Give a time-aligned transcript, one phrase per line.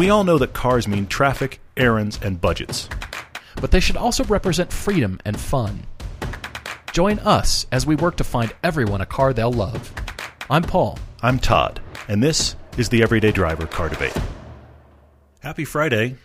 [0.00, 2.88] We all know that cars mean traffic, errands, and budgets.
[3.56, 5.82] But they should also represent freedom and fun.
[6.94, 9.92] Join us as we work to find everyone a car they'll love.
[10.48, 10.98] I'm Paul.
[11.20, 14.16] I'm Todd, and this is the Everyday Driver Car Debate.
[15.40, 16.16] Happy Friday.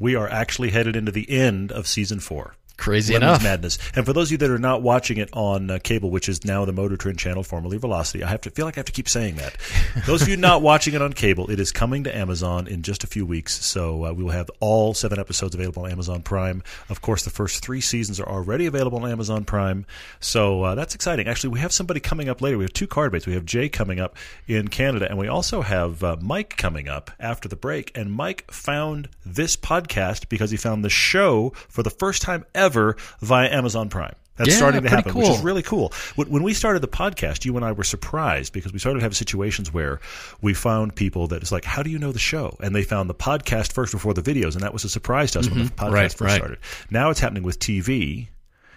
[0.00, 2.56] We are actually headed into the end of season four.
[2.76, 3.42] Crazy Lemons enough.
[3.42, 3.78] Madness.
[3.94, 6.44] And for those of you that are not watching it on uh, cable, which is
[6.44, 8.92] now the Motor Trend channel, formerly Velocity, I have to feel like I have to
[8.92, 9.56] keep saying that.
[10.06, 13.04] those of you not watching it on cable, it is coming to Amazon in just
[13.04, 13.64] a few weeks.
[13.64, 16.62] So uh, we will have all seven episodes available on Amazon Prime.
[16.88, 19.86] Of course, the first three seasons are already available on Amazon Prime.
[20.20, 21.28] So uh, that's exciting.
[21.28, 22.58] Actually, we have somebody coming up later.
[22.58, 23.26] We have two car debates.
[23.26, 24.16] We have Jay coming up
[24.48, 27.96] in Canada, and we also have uh, Mike coming up after the break.
[27.96, 32.61] And Mike found this podcast because he found the show for the first time ever
[32.70, 34.14] via Amazon Prime.
[34.36, 35.92] That's Yeah, starting to happen, which is really cool.
[36.16, 39.04] When when we started the podcast, you and I were surprised because we started to
[39.04, 40.00] have situations where
[40.40, 43.10] we found people that is like, "How do you know the show?" And they found
[43.10, 45.70] the podcast first before the videos, and that was a surprise to us when the
[45.70, 45.94] podcast Mm-hmm.
[45.94, 46.36] Right, first right.
[46.36, 46.58] started.
[46.90, 48.28] Now it's happening with TV.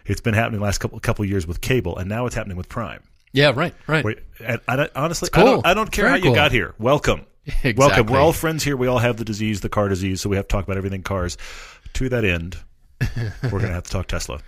[0.06, 2.58] It's been happening the last couple couple of years with cable, and now it's happening
[2.58, 3.02] with Prime.
[3.32, 4.04] Yeah, right, right.
[4.04, 5.42] Wait, and I, honestly, cool.
[5.42, 6.36] I don't, I don't care Very how you cool.
[6.36, 6.76] got here.
[6.80, 7.26] Welcome,
[7.78, 8.08] welcome.
[8.08, 8.76] We're all friends here.
[8.78, 11.02] We all have the disease, the car disease, so we have to talk about everything
[11.02, 11.38] cars.
[11.94, 12.58] To that end,
[13.44, 14.40] we're going to have to talk Tesla.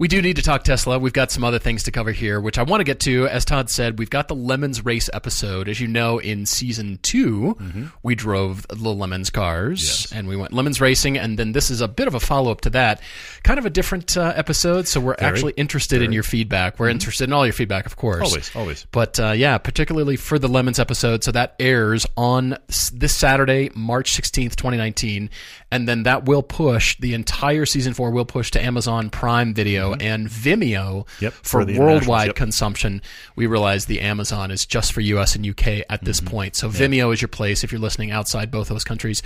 [0.00, 0.98] We do need to talk Tesla.
[0.98, 3.28] We've got some other things to cover here, which I want to get to.
[3.28, 5.68] As Todd said, we've got the Lemons Race episode.
[5.68, 10.12] As you know, in season 2 we drove the Lemons cars Yes.
[10.12, 11.18] and we went Lemons Racing.
[11.18, 13.02] And then this is a bit of a follow up to that.
[13.42, 14.88] Kind of a different uh, episode.
[14.88, 16.78] So we're actually interested in your feedback.
[16.78, 18.22] We're interested in all your feedback, of course.
[18.22, 18.86] Always, always.
[18.92, 21.22] But uh, yeah, particularly for the Lemons episode.
[21.24, 22.56] So that airs on
[22.90, 25.28] this Saturday, March 16th, 2019.
[25.70, 29.89] And then that will push, the entire season four will push to Amazon Prime Video
[29.94, 31.24] and Vimeo Mm-hmm.
[31.24, 32.36] Yep, for, for worldwide yep.
[32.36, 33.02] consumption.
[33.36, 36.30] We realize the Amazon is just for US and UK at this Mm-hmm.
[36.30, 36.56] point.
[36.56, 39.22] So Vimeo is your place if you're listening outside both those countries.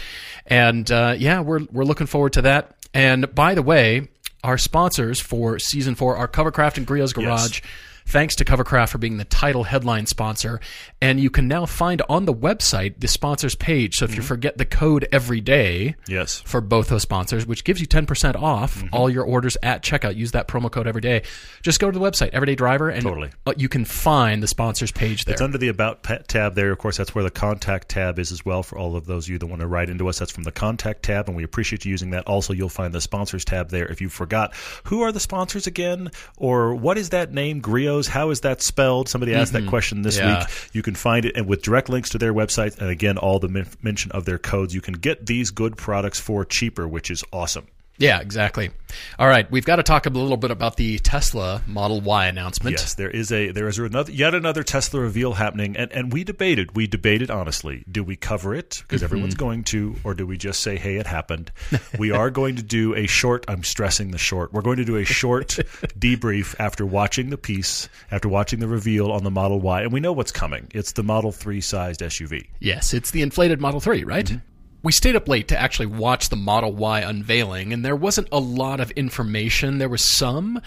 [0.46, 2.76] And uh, yeah, we're, we're looking forward to that.
[2.92, 4.08] And by the way,
[4.44, 7.60] our sponsors for season four are Covercraft and Griot's Garage.
[8.06, 10.60] Thanks to Covercraft for being the title headline sponsor.
[11.00, 13.96] And you can now find on the website the sponsors page.
[13.98, 16.40] So if you forget the code every day Yes.
[16.44, 18.88] for both those sponsors, which gives you 10% off Mm-hmm.
[18.94, 21.22] all your orders at checkout, use that promo code every day.
[21.62, 23.30] Just go to the website, Everyday Driver, and Totally.
[23.46, 25.32] uh, you can find the sponsors page there.
[25.32, 26.70] It's under the About tab there.
[26.72, 29.30] Of course, that's where the Contact tab is as well for all of those of
[29.30, 30.18] you that want to write into us.
[30.18, 32.26] That's from the Contact tab, and we appreciate you using that.
[32.26, 33.86] Also, you'll find the Sponsors tab there.
[33.86, 34.54] If you forgot,
[34.84, 36.10] who are the sponsors again?
[36.36, 37.60] Or what is that name?
[38.02, 39.08] How is that spelled?
[39.08, 39.68] Somebody asked that mm-hmm.
[39.70, 40.40] question this Yeah.
[40.40, 40.48] week.
[40.72, 43.48] You can find it and with direct links to their websites, and again, all the
[43.48, 44.74] men- mention of their codes.
[44.74, 47.66] You can get these good products for cheaper, which is awesome.
[47.98, 48.70] Yeah, exactly.
[49.18, 52.76] All right, we've got to talk a little bit about the Tesla Model Y announcement.
[52.78, 56.22] Yes, there is a there is another yet another Tesla reveal happening, and and we
[56.24, 57.84] debated we debated honestly.
[57.90, 59.04] Do we cover it because Mm-hmm.
[59.04, 61.50] everyone's going to, or do we just say, hey, it happened?
[61.98, 63.44] we are going to do a short.
[63.48, 64.52] I'm stressing the short.
[64.52, 65.48] We're going to do a short
[65.98, 70.00] debrief after watching the piece, after watching the reveal on the Model Y, and we
[70.00, 70.68] know what's coming.
[70.72, 72.46] It's the Model Three sized SUV.
[72.60, 74.24] Yes, it's the inflated Model 3, right?
[74.26, 74.38] Mm-hmm.
[74.84, 78.38] We stayed up late to actually watch the Model Y unveiling, and there wasn't a
[78.38, 79.78] lot of information.
[79.78, 80.60] There was some,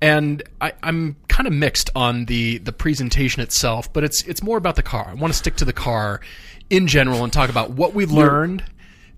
[0.00, 3.92] and I, I'm kind of mixed on the the presentation itself.
[3.92, 5.06] But it's it's more about the car.
[5.10, 6.20] I want to stick to the car
[6.70, 8.64] in general and talk about what we learned.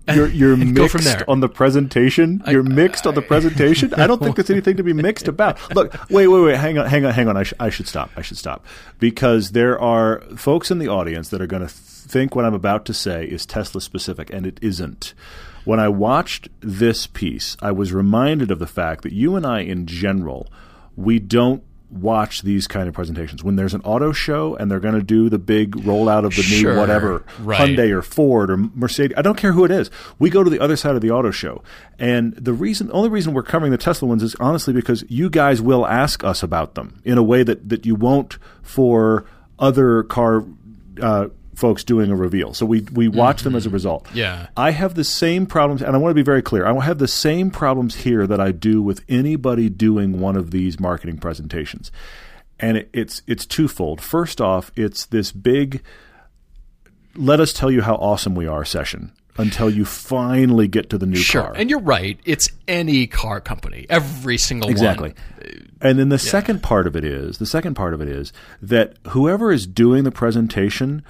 [0.07, 2.41] and- You're, you're and go mixed on the presentation.
[2.47, 3.93] You're mixed on the presentation.
[3.93, 5.59] I don't think there's anything to be mixed about.
[5.75, 6.57] Look, wait, wait, wait.
[6.57, 7.37] Hang on, hang on, hang on.
[7.37, 8.09] I, sh- I should stop.
[8.17, 8.65] I should stop
[8.99, 11.73] because there are folks in the audience that are going to
[12.11, 15.13] think what I'm about to say is Tesla specific, and it isn't.
[15.63, 19.61] When I watched this piece, I was reminded of the fact that you and I,
[19.61, 20.51] in general,
[20.95, 23.43] we don't watch these kind of presentations.
[23.43, 26.41] When there's an auto show and they're going to do the big rollout of the
[26.41, 27.59] Sure, new whatever right.
[27.59, 29.91] Hyundai or Ford or Mercedes, I don't care who it is.
[30.17, 31.63] We go to the other side of the auto show,
[31.99, 35.61] and the reason, only reason we're covering the Tesla ones is honestly because you guys
[35.61, 39.25] will ask us about them in a way that that you won't for
[39.59, 40.45] other car.
[41.01, 43.73] Uh, folks doing a reveal so we we watch them as a mm-hmm.
[43.73, 44.47] result Yeah.
[44.55, 46.65] I have the same problems, and I want to be very clear.
[46.65, 50.79] I have the same problems here that I do with anybody doing one of these
[50.79, 51.91] marketing presentations,
[52.59, 54.01] and it, it's it's twofold.
[54.01, 55.81] First off, it's this big
[57.15, 61.05] "let us tell you how awesome we are" session until you finally get to the
[61.05, 61.53] new Sure, car.
[61.55, 62.19] and you're right.
[62.25, 65.13] It's any car company, every single Exactly.
[65.39, 65.67] one.
[65.79, 68.97] And then the second part of it is the second part of it is that
[69.09, 71.03] whoever is doing the presentation,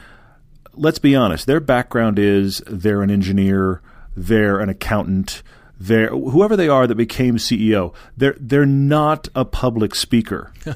[0.73, 3.81] let's be honest, their background is they're an engineer,
[4.15, 5.43] they're an accountant,
[5.87, 10.51] they're whoever they are that became CEO, they're they're not a public speaker.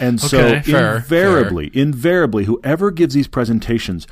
[0.00, 4.06] And so Okay, fair, invariably, invariably, whoever gives these presentations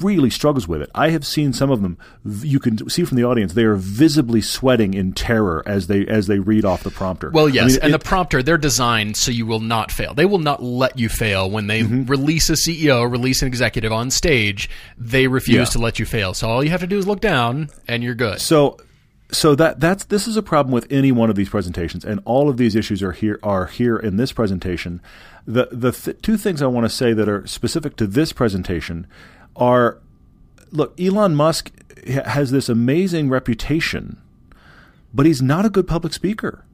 [0.00, 0.90] really struggles with it.
[0.94, 1.98] I have seen some of them.
[2.24, 6.28] You can see from the audience they are visibly sweating in terror as they as
[6.28, 7.30] they read off the prompter.
[7.30, 10.14] Well, I yes, mean, and it- the prompter they're designed so you will not fail.
[10.14, 12.04] They will not let you fail when they Mm-hmm.
[12.06, 14.70] release a CEO, release an executive on stage.
[14.96, 15.72] They refuse Yeah.
[15.72, 16.32] to let you fail.
[16.32, 18.40] So all you have to do is look down, and you're good.
[18.40, 18.78] So,
[19.32, 22.48] so that that's this is a problem with any one of these presentations, and all
[22.48, 25.00] of these issues are here are here in this presentation.
[25.46, 29.06] The the th- two things I want to say that are specific to this presentation
[29.56, 29.98] are,
[30.70, 31.72] look, Elon Musk
[32.06, 34.20] has this amazing reputation,
[35.12, 36.64] but he's not a good public speaker.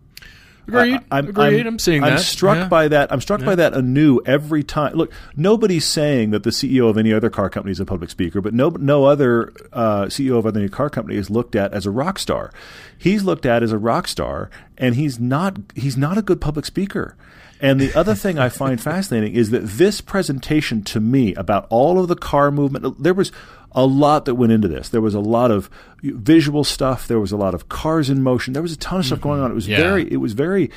[0.69, 1.00] Agreed.
[1.11, 1.67] I'm, Agreed.
[1.67, 2.20] I'm, seeing I'm that.
[2.20, 2.69] struck Yeah.
[2.69, 3.12] by that.
[3.12, 4.94] I'm struck by that anew every time.
[4.94, 8.41] Look, nobody's saying that the CEO of any other car company is a public speaker,
[8.41, 11.91] but no, no other uh, CEO of any car company is looked at as a
[11.91, 12.53] rock star.
[12.97, 15.56] He's looked at as a rock star, and he's not.
[15.75, 17.17] He's not a good public speaker.
[17.61, 22.00] And the other thing I find fascinating is that this presentation to me about all
[22.00, 23.31] of the car movement, there was
[23.74, 24.88] a lot that went into this.
[24.88, 25.70] There was a lot of
[26.02, 27.08] visual stuff.
[27.08, 28.52] There was a lot of cars in motion.
[28.52, 29.50] There was a ton of stuff going on.
[29.50, 29.78] It was Yeah.
[29.78, 30.70] very, it was very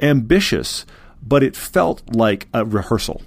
[0.00, 0.84] ambitious,
[1.22, 3.22] but it felt like a rehearsal.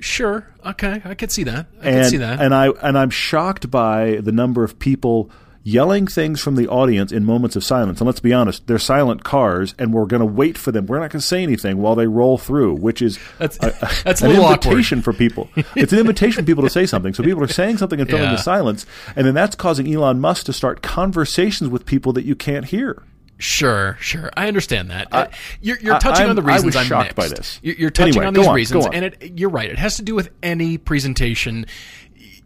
[0.00, 0.46] Sure.
[0.64, 1.02] Okay.
[1.04, 1.66] I could see that.
[1.82, 2.40] I and, could see that.
[2.40, 5.30] And I and I'm shocked by the number of people
[5.72, 8.00] yelling things from the audience in moments of silence.
[8.00, 10.86] And let's be honest, they're silent cars, and we're going to wait for them.
[10.86, 13.90] We're not going to say anything while they roll through, which is That's- a, a-
[14.04, 14.64] that's a an little awkward.
[14.66, 15.48] invitation for people.
[15.76, 17.14] It's an invitation for people to say something.
[17.14, 18.32] So people are saying something and filling Yeah.
[18.36, 22.34] the silence, and then that's causing Elon Musk to start conversations with people that you
[22.34, 23.02] can't hear.
[23.40, 24.30] Sure, sure.
[24.36, 25.06] I understand that.
[25.12, 25.28] Uh,
[25.60, 27.60] you're you're touching I'm- on the I reasons I'm shocked by this.
[27.62, 28.94] You're, you're touching Anyway, on these on, reasons, on.
[28.94, 29.70] and it, you're right.
[29.70, 31.66] It has to do with any presentation.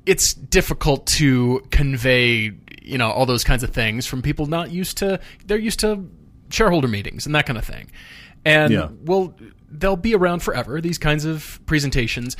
[0.04, 2.52] It's difficult to convey,
[2.84, 5.20] you know, all those kinds of things from people not used to.
[5.46, 6.08] They're used to
[6.50, 7.90] shareholder meetings and that kind of thing,
[8.44, 8.88] and Yeah.
[9.04, 9.34] well,
[9.70, 10.80] they'll be around forever.
[10.80, 12.36] These kinds of presentations.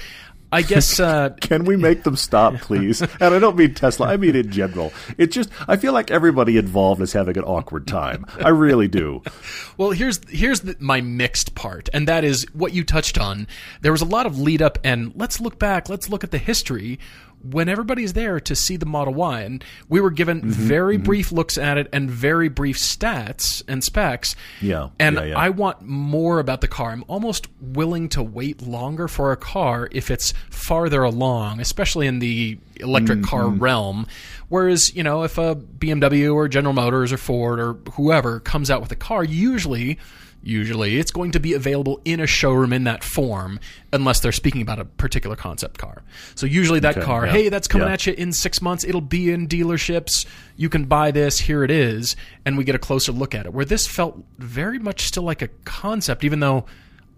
[0.54, 3.00] I guess uh, Can we make them stop, please?
[3.20, 4.08] and I don't mean Tesla.
[4.08, 4.92] I mean in general.
[5.16, 8.26] It just I feel like everybody involved is having an awkward time.
[8.38, 9.22] I really do.
[9.78, 13.46] Well, here's here's the, my mixed part, and that is what you touched on.
[13.80, 15.88] There was a lot of lead up, and let's look back.
[15.88, 16.98] Let's look at the history
[17.42, 21.30] when everybody's there to see the Model Y, and we were given Mm-hmm, very brief
[21.32, 24.34] looks at it and very brief stats and specs.
[24.60, 25.38] Yeah, and yeah, yeah.
[25.38, 26.90] I want more about the car.
[26.92, 32.18] I'm almost willing to wait longer for a car if it's farther along, especially in
[32.18, 33.58] the electric car Mm-hmm.
[33.62, 34.06] realm.
[34.48, 38.80] Whereas, you know, if a BMW or General Motors or Ford or whoever comes out
[38.80, 39.98] with a car, usually
[40.42, 43.60] usually it's going to be available in a showroom in that form
[43.92, 46.02] unless they're speaking about a particular concept car.
[46.34, 47.94] So usually that Okay, car, yeah, hey, that's coming yeah.
[47.94, 51.70] at you in 6 months, it'll be in dealerships, you can buy this, here it
[51.70, 53.52] is, and we get a closer look at it.
[53.52, 56.66] Where this felt very much still like a concept even though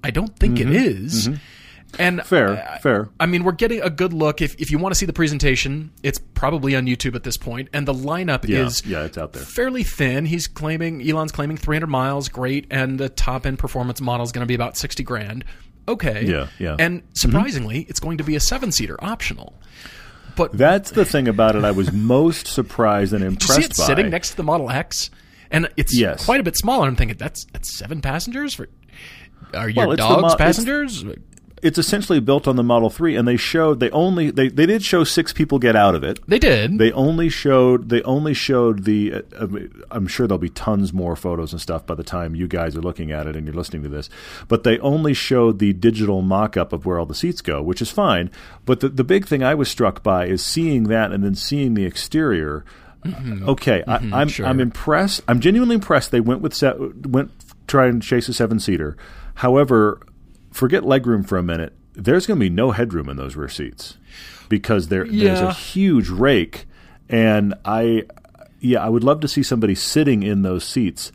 [0.03, 0.75] I don't think it mm-hmm.
[0.75, 1.29] is.
[1.29, 1.38] Mm-hmm.
[1.99, 2.29] And Mm-hmm.
[2.29, 3.08] Fair, I- fair.
[3.20, 4.41] I mean, we're getting a good look.
[4.43, 7.69] If, if you want to see the presentation, it's probably on YouTube at this point,
[7.73, 9.43] and the lineup Yeah, is yeah, it's out there.
[9.43, 10.26] fairly thin.
[10.26, 14.43] He's claiming Elon's claiming 300 miles, great, and the top end performance model is going
[14.44, 15.44] to be about 60 grand.
[15.87, 16.76] Okay, Yeah, yeah.
[16.79, 19.55] And surprisingly, it's going to be a seven seater, optional.
[20.37, 21.62] But That's the thing about it.
[21.64, 23.85] I was most surprised and impressed see it by.
[23.85, 25.11] sitting next to the Model X?
[25.50, 26.25] And it's Yes.
[26.25, 26.88] quite a bit smaller.
[26.88, 28.69] I'm thinking that's that's seven passengers for.
[29.52, 31.05] Are your Well, dogs mo- passengers?
[31.64, 34.84] It's essentially built on the Model Three, and they showed they only they, they did
[34.84, 36.20] show six people get out of it.
[36.28, 36.78] They did.
[36.78, 39.14] They only showed they only showed the.
[39.14, 42.47] Uh, um, I'm sure there'll be tons more photos and stuff by the time you
[42.47, 44.11] guys are looking at it and you're listening to this.
[44.47, 47.90] But they only showed the digital mock-up of where all the seats go, which is
[47.90, 48.30] fine.
[48.66, 51.73] But the the big thing I was struck by is seeing that and then seeing
[51.73, 52.62] the exterior.
[53.06, 53.49] Mm-hmm.
[53.49, 54.47] Okay, I, mm-hmm, I'm sure.
[54.47, 55.23] I'm impressed.
[55.26, 56.11] I'm genuinely impressed.
[56.11, 57.30] They went with se- went
[57.66, 58.99] try and chase a seven seater.
[59.37, 60.00] However,
[60.54, 61.75] forget legroom for a minute.
[61.94, 63.99] There's going to be no headroom in those rear seats
[64.49, 66.66] because there there's a huge rake,
[67.08, 68.04] and I
[68.61, 71.12] yeah I would love to see somebody sitting in those seats.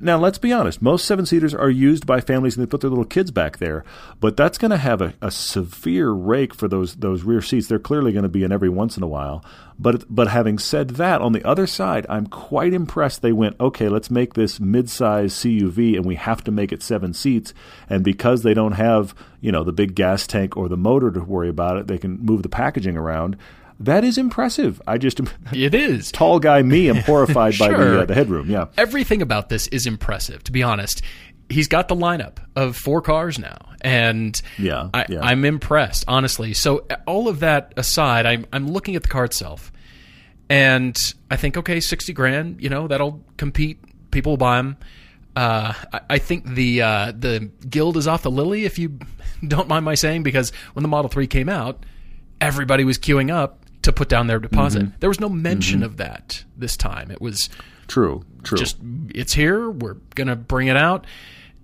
[0.00, 0.82] Now let's be honest.
[0.82, 3.84] Most seven seaters are used by families and they put their little kids back there,
[4.18, 7.68] but that's going to have a, a severe rake for those those rear seats.
[7.68, 9.44] They're clearly going to be in every once in a while.
[9.78, 13.22] But but having said that, on the other side, I'm quite impressed.
[13.22, 13.88] They went okay.
[13.88, 17.54] Let's make this mid-size CUV, and we have to make it seven seats.
[17.88, 21.20] And because they don't have you know the big gas tank or the motor to
[21.20, 23.36] worry about it, they can move the packaging around.
[23.80, 24.80] That is impressive.
[24.86, 25.20] I just
[25.52, 26.10] it is.
[26.12, 28.50] tall guy me I'm horrified by the uh, the headroom.
[28.50, 28.66] Yeah.
[28.78, 30.42] everything about this is impressive.
[30.44, 31.02] To be honest,
[31.48, 35.20] he's got the lineup of four cars now, and Yeah, I, yeah.
[35.20, 36.54] I'm impressed, honestly.
[36.54, 39.70] So all of that aside, I'm I'm looking at the car itself,
[40.48, 40.96] And
[41.30, 43.78] I think, okay, 60 grand, you know, that'll compete.
[44.10, 44.76] People will buy them.
[45.34, 48.98] Uh, I, I think the uh, the guild is off the lily, if you
[49.46, 51.84] don't mind my saying, because when the Model 3 came out,
[52.40, 54.82] everybody was queuing up to put down their deposit.
[54.82, 54.96] Mm-hmm.
[55.00, 57.10] There was no mention of that this time.
[57.10, 57.48] It was
[57.88, 58.58] True, true.
[58.58, 58.76] just
[59.14, 61.06] it's here we're going to bring it out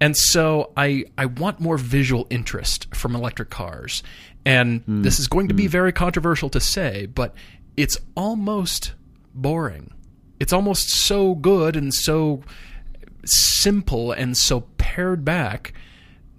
[0.00, 4.04] and so i i want more visual interest from electric cars
[4.46, 5.02] and Hmm.
[5.02, 7.34] this is going to be very controversial to say but
[7.76, 8.94] it's almost
[9.34, 9.90] boring
[10.38, 12.42] it's almost so good and so
[13.24, 15.72] simple and so pared back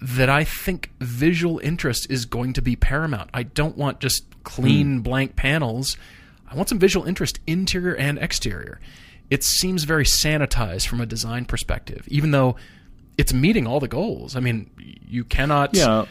[0.03, 3.29] that I think visual interest is going to be paramount.
[3.33, 5.01] I don't want just clean hmm.
[5.01, 5.95] blank panels.
[6.45, 8.81] I want some visual interest, interior and exterior.
[9.29, 12.57] It seems very sanitized from a design perspective, even though
[13.17, 14.35] it's meeting all the goals.
[14.35, 14.69] I mean,
[15.07, 16.03] you cannot yeah.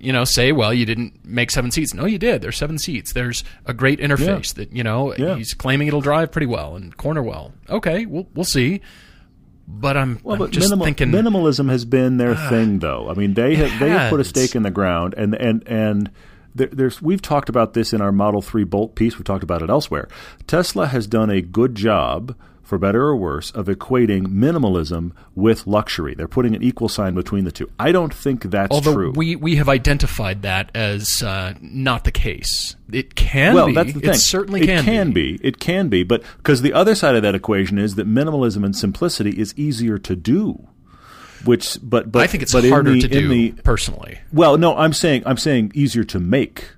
[0.00, 1.94] you know, say, well, you didn't make seven seats.
[1.94, 2.42] No, you did.
[2.42, 3.12] There's seven seats.
[3.12, 5.36] There's a great interface that, you know, Yeah.
[5.36, 7.52] he's claiming it'll drive pretty well and corner well.
[7.70, 8.80] Okay, we'll, we'll see.
[9.80, 11.08] But I'm, Well, I'm but just minimal, thinking.
[11.10, 13.08] minimalism has been their uh, thing, though.
[13.10, 16.10] I mean, they have they have put a stake in the ground, and and and
[16.54, 19.16] there, there's we've talked about this in our Model Three Bolt piece.
[19.18, 20.08] We've talked about it elsewhere.
[20.46, 22.36] Tesla has done a good job,
[22.72, 26.14] for better or worse, of equating minimalism with luxury.
[26.14, 27.70] They're putting an equal sign between the two.
[27.78, 29.12] I don't think that's although true.
[29.14, 32.74] we we have identified that as uh, not the case.
[32.90, 33.74] It can well, be.
[33.74, 34.10] that's the thing.
[34.12, 35.38] It certainly it can, can be.
[35.42, 38.74] It can be, but because the other side of that equation is that minimalism and
[38.74, 40.66] simplicity is easier to do.
[41.44, 44.18] Which, but but I think it's harder the- to in do the- personally.
[44.32, 46.70] Well, no, I'm saying I'm saying easier to make.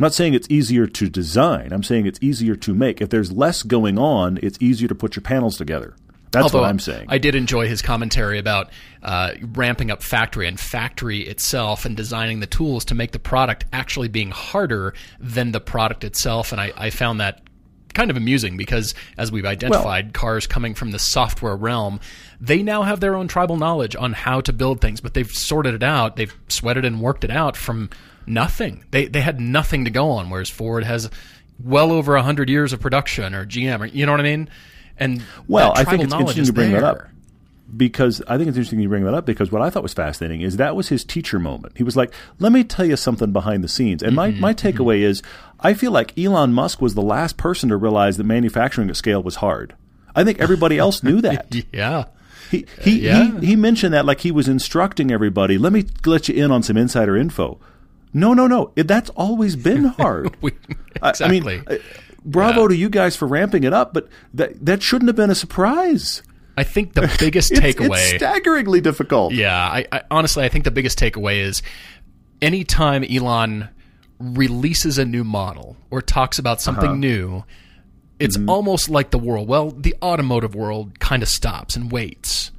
[0.00, 1.74] I'm not saying it's easier to design.
[1.74, 3.02] I'm saying it's easier to make.
[3.02, 5.94] If there's less going on, it's easier to put your panels together.
[6.30, 7.04] That's Although what I'm saying.
[7.10, 8.70] I did enjoy his commentary about
[9.02, 13.66] uh, ramping up factory and factory itself and designing the tools to make the product
[13.74, 16.52] actually being harder than the product itself.
[16.52, 17.42] And I, I found that
[17.92, 22.00] kind of amusing because, as we've identified, cars coming from the software realm,
[22.40, 25.74] they now have their own tribal knowledge on how to build things, but they've sorted
[25.74, 26.16] it out.
[26.16, 27.90] They've sweated and worked it out from
[28.30, 28.84] nothing.
[28.90, 31.10] They, they had nothing to go on, whereas Ford has
[31.62, 34.48] well over 100 years of production or GM, or, you know what I mean?
[34.98, 37.08] And Well, I think it's interesting to bring that up.
[37.76, 40.40] because I think it's interesting you bring that up because what I thought was fascinating
[40.40, 41.76] is that was his teacher moment.
[41.78, 44.54] He was like, "Let me tell you something behind the scenes." And Mm-hmm, my my
[44.54, 45.22] takeaway is,
[45.60, 49.22] I feel like Elon Musk was the last person to realize that manufacturing at scale
[49.22, 49.74] was hard.
[50.14, 51.54] I think everybody else knew that.
[51.72, 52.06] Yeah.
[52.50, 53.38] He he, Yeah.
[53.40, 55.56] he he mentioned that like he was instructing everybody.
[55.56, 57.58] Let me let you in on some insider info.
[58.12, 58.72] No, no, no.
[58.76, 60.36] It, that's always been hard.
[60.42, 60.52] We-
[61.02, 61.78] I- I, mean, exactly.
[62.24, 62.68] bravo Yeah.
[62.68, 66.22] to you guys for ramping it up, but that that shouldn't have been a surprise.
[66.56, 67.96] I think the biggest It's, takeaway.
[68.12, 69.32] it's staggeringly difficult.
[69.32, 71.62] yeah, I, I honestly I think the biggest takeaway is
[72.42, 73.68] anytime Elon
[74.18, 76.94] releases a new model or talks about something Uh-huh.
[76.96, 77.44] new,
[78.18, 78.50] it's Mm-hmm.
[78.50, 79.48] almost like the world.
[79.48, 82.50] Well, the automotive world kind of stops and waits.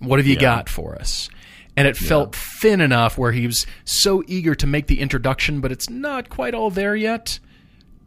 [0.00, 1.28] What have you got for us?
[1.76, 5.70] And it felt thin enough where he was so eager to make the introduction, but
[5.70, 7.38] it's not quite all there yet.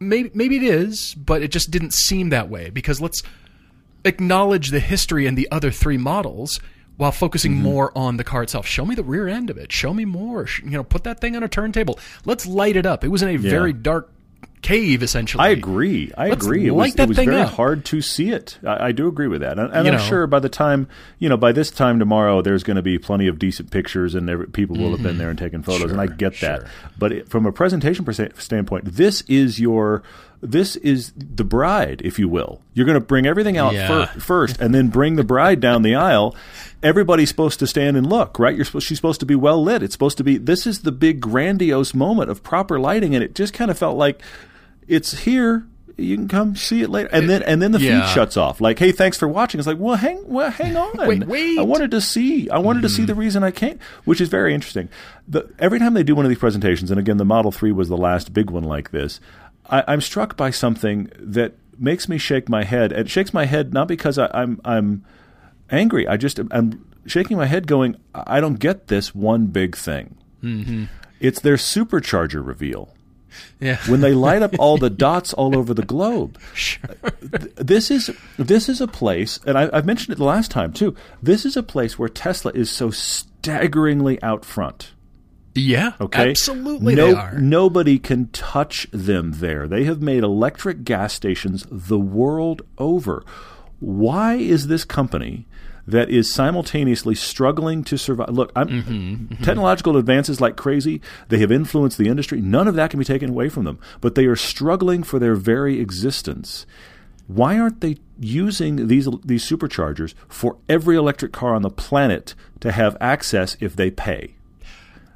[0.00, 3.22] Maybe maybe it is, but it just didn't seem that way because let's
[4.04, 6.58] acknowledge the history and the other three models
[6.96, 7.62] while focusing Mm-hmm.
[7.62, 8.66] more on the car itself.
[8.66, 9.70] Show me the rear end of it.
[9.72, 10.46] Show me more.
[10.64, 11.98] You know, put that thing on a turntable.
[12.24, 13.04] Let's light it up.
[13.04, 14.10] It was in a very dark
[14.62, 15.42] cave, essentially.
[15.42, 16.12] I agree.
[16.18, 16.66] I Let's agree.
[16.66, 17.50] It was, it was very up.
[17.54, 18.58] hard to see it.
[18.64, 19.98] I, I do agree with that, and, and I'm know.
[19.98, 20.86] sure by the time
[21.18, 24.28] you know, by this time tomorrow, there's going to be plenty of decent pictures, and
[24.28, 26.10] every, people will have been there and taken photos, and I Mm-hmm.
[26.18, 26.60] Sure, get that.
[26.60, 26.70] sure.
[26.98, 28.04] But it, from a presentation
[28.36, 30.02] standpoint, this is your.
[30.42, 32.62] This is the bride, if you will.
[32.72, 34.06] You're going to bring everything out Yeah.
[34.06, 36.34] fir- first, and then bring the bride down the aisle.
[36.82, 38.56] Everybody's supposed to stand and look, right?
[38.56, 39.82] You're supposed, she's supposed to be well lit.
[39.82, 40.38] It's supposed to be.
[40.38, 43.98] This is the big grandiose moment of proper lighting, and it just kind of felt
[43.98, 44.22] like
[44.88, 45.66] it's here.
[45.98, 48.06] You can come see it later, and then and then the Yeah.
[48.06, 48.62] feed shuts off.
[48.62, 49.58] Like, hey, thanks for watching.
[49.58, 51.06] It's like, well, hang, well, hang on.
[51.06, 51.58] Wait, wait.
[51.58, 52.48] I wanted to see.
[52.48, 53.20] I wanted to see the mm-hmm.
[53.20, 54.88] reason I came, which is very interesting.
[55.28, 57.90] The, every time they do one of these presentations, and again, the Model Three was
[57.90, 59.20] the last big one like this.
[59.70, 62.92] I, I'm struck by something that makes me shake my head.
[62.92, 65.04] And it shakes my head not because I, I'm I'm
[65.70, 66.06] angry.
[66.06, 70.16] I just I'm shaking my head, going, I don't get this one big thing.
[70.42, 70.84] Mm-hmm.
[71.20, 72.94] It's their supercharger reveal
[73.60, 73.78] Yeah.
[73.88, 76.38] when they light up all the dots all over the globe.
[76.54, 76.90] Sure.
[77.56, 80.94] This is this is a place, and I, I've mentioned it the last time too.
[81.22, 84.92] This is a place where Tesla is so staggeringly out front.
[85.54, 85.92] Yeah.
[86.00, 87.38] Okay, Absolutely, no, they are.
[87.38, 89.66] Nobody can touch them there.
[89.66, 93.24] They have made electric gas stations the world over.
[93.80, 95.46] Why is this company
[95.88, 98.28] that is simultaneously struggling to survive?
[98.30, 101.00] Look, I'm, Mm-hmm, technological advances like crazy.
[101.28, 102.40] They have influenced the industry.
[102.40, 103.80] None of that can be taken away from them.
[104.00, 106.64] But they are struggling for their very existence.
[107.26, 112.70] why aren't they using these these superchargers for every electric car on the planet to
[112.72, 114.34] have access if they pay?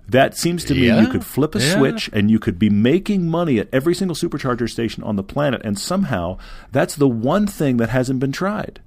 [0.09, 1.01] That seems to me Yeah.
[1.01, 1.75] you could flip a Yeah.
[1.77, 5.63] switch and you could be making money at every single supercharger station on the planet,
[5.65, 6.37] and somehow
[6.73, 8.81] that's the one thing that hasn't been tried.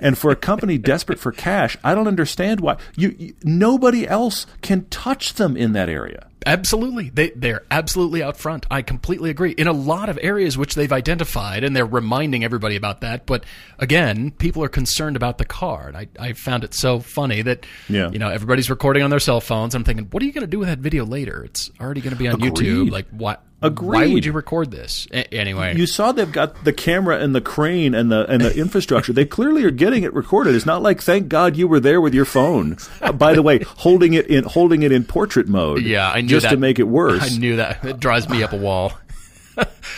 [0.00, 4.46] And for a company desperate for cash, I don't understand why you, you nobody else
[4.62, 6.26] can touch them in that area.
[6.46, 7.10] Absolutely.
[7.10, 8.64] They they're absolutely out front.
[8.70, 9.50] I completely agree.
[9.52, 13.44] In a lot of areas which they've identified and they're reminding everybody about that, but
[13.78, 15.88] again, people are concerned about the car.
[15.88, 18.10] And I, I found it so funny that Yeah.
[18.10, 19.74] you know, everybody's recording on their cell phones.
[19.74, 21.44] I'm thinking, what are you gonna do with that video later?
[21.44, 22.54] It's already gonna be on Agreed.
[22.54, 22.90] YouTube.
[22.90, 24.14] Like what why Agreed.
[24.14, 25.06] would you record this?
[25.12, 25.76] A- anyway.
[25.76, 29.12] You saw they've got the camera and the crane and the and the infrastructure.
[29.12, 30.54] They clearly are getting it recorded.
[30.54, 32.78] It's not like thank God you were there with your phone.
[33.02, 35.82] Uh, by the way, holding it in holding it in portrait mode.
[35.82, 36.50] yeah, I knew just that.
[36.50, 37.22] to make it worse.
[37.34, 37.84] I knew that.
[37.84, 38.92] It drives me up a wall.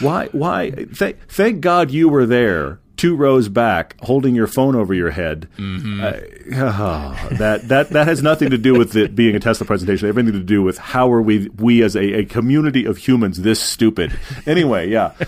[0.00, 0.26] Why?
[0.32, 0.70] Why?
[0.70, 5.48] Th- thank God you were there, two rows back, holding your phone over your head.
[5.58, 6.00] Mm-hmm.
[6.00, 10.08] Uh, that that that has nothing to do with it being a Tesla presentation.
[10.08, 13.60] Everything to do with how are we we as a, a community of humans this
[13.60, 14.16] stupid.
[14.46, 15.14] Anyway, yeah.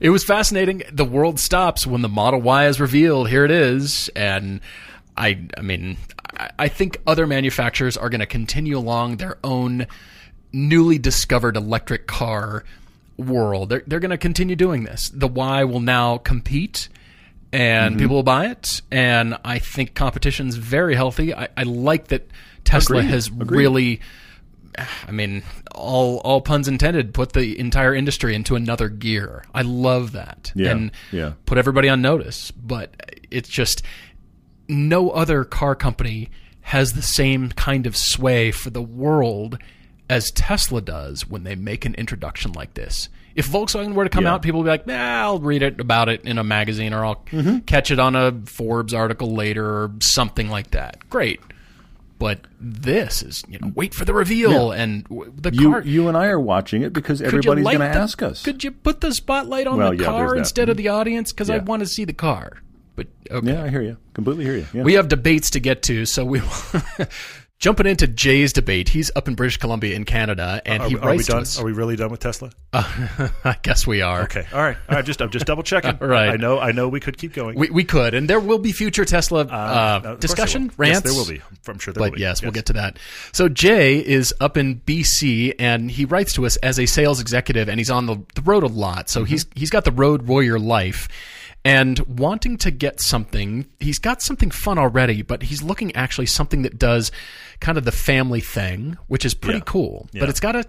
[0.00, 0.82] It was fascinating.
[0.90, 3.28] The world stops when the Model Y is revealed.
[3.28, 4.60] Here it is, and
[5.14, 5.98] I, I mean,
[6.38, 9.86] I, I think other manufacturers are going to continue along their own
[10.52, 12.64] newly discovered electric car
[13.18, 13.68] world.
[13.68, 15.10] They're they're going to continue doing this.
[15.10, 16.88] The Y will now compete.
[17.52, 18.00] And mm-hmm.
[18.00, 21.34] people will buy it, and I think competition's very healthy.
[21.34, 22.30] I, I like that
[22.64, 23.10] Tesla Agreed.
[23.10, 23.50] has Agreed.
[23.50, 24.00] really
[24.78, 25.42] I mean,
[25.74, 29.44] all all puns intended, put the entire industry into another gear.
[29.54, 30.52] I love that.
[30.54, 31.32] Yeah, and yeah.
[31.46, 32.50] put everybody on notice.
[32.50, 32.94] But
[33.30, 33.82] it's just
[34.68, 36.30] no other car company
[36.62, 39.58] has the same kind of sway for the world
[40.08, 43.08] as Tesla does when they make an introduction like this.
[43.34, 44.34] If Volkswagen were to come Yeah.
[44.34, 47.04] out, people would be like, nah, I'll read it about it in a magazine or
[47.04, 47.58] I'll Mm-hmm.
[47.60, 51.08] catch it on a Forbes article later or something like that.
[51.08, 51.40] Great.
[52.18, 55.80] But this is, you know, wait for the reveal and the You car.
[55.82, 58.42] you and I are watching it because everybody's going to ask us.
[58.42, 61.32] Could you put the spotlight on Well, the yeah, car instead of the audience?
[61.32, 62.58] Because I want to see the car.
[62.94, 63.52] But okay.
[63.52, 63.96] yeah, I hear you.
[64.12, 64.66] Completely hear you.
[64.74, 64.82] Yeah.
[64.82, 66.42] We have debates to get to, so we
[67.60, 68.88] jumping into Jay's debate.
[68.88, 71.42] He's up in British Columbia in Canada, and Are, he are we writes to done?
[71.42, 71.60] us.
[71.60, 72.50] Are we really done with Tesla?
[72.72, 74.22] I guess we are.
[74.22, 74.46] Okay.
[74.52, 74.76] All right.
[74.88, 75.04] All right.
[75.04, 75.96] Just I'm just double checking.
[76.00, 76.30] Right.
[76.30, 76.58] I know.
[76.58, 76.88] I know.
[76.88, 77.58] We could keep going.
[77.58, 80.96] We, we could, and there will be future Tesla uh, Uh, discussion rants.
[80.96, 81.42] Yes, there will be.
[81.68, 82.22] I'm sure there but will be.
[82.22, 82.98] yes, we'll get to that.
[83.32, 87.68] So Jay is up in BC, and he writes to us as a sales executive,
[87.68, 89.08] and he's on the, the road a lot.
[89.10, 91.08] So he's he's got the road warrior life,
[91.64, 93.66] and wanting to get something.
[93.78, 97.12] He's got something fun already, but he's looking actually something that does
[97.60, 99.64] kind of the family thing, which is pretty Yeah.
[99.66, 100.08] cool.
[100.12, 100.20] Yeah.
[100.20, 100.64] But it's got to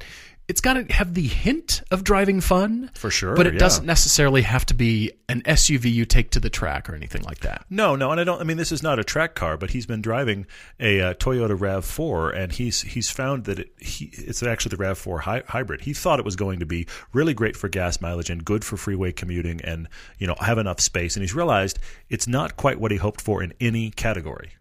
[0.51, 3.59] it's got to have the hint of driving fun For sure, But it yeah.
[3.59, 7.39] doesn't necessarily have to be an SUV you take to the track or anything like
[7.39, 7.63] that.
[7.69, 8.41] No, no, and I don't.
[8.41, 10.45] I mean, this is not a track car, but he's been driving
[10.77, 14.83] a uh, Toyota Rav Four, and he's he's found that it, he, it's actually the
[14.83, 15.81] Rav Four hy- hybrid.
[15.81, 18.75] He thought it was going to be really great for gas mileage and good for
[18.75, 19.87] freeway commuting, and
[20.19, 21.15] you know have enough space.
[21.15, 24.51] And he's realized it's not quite what he hoped for in any category.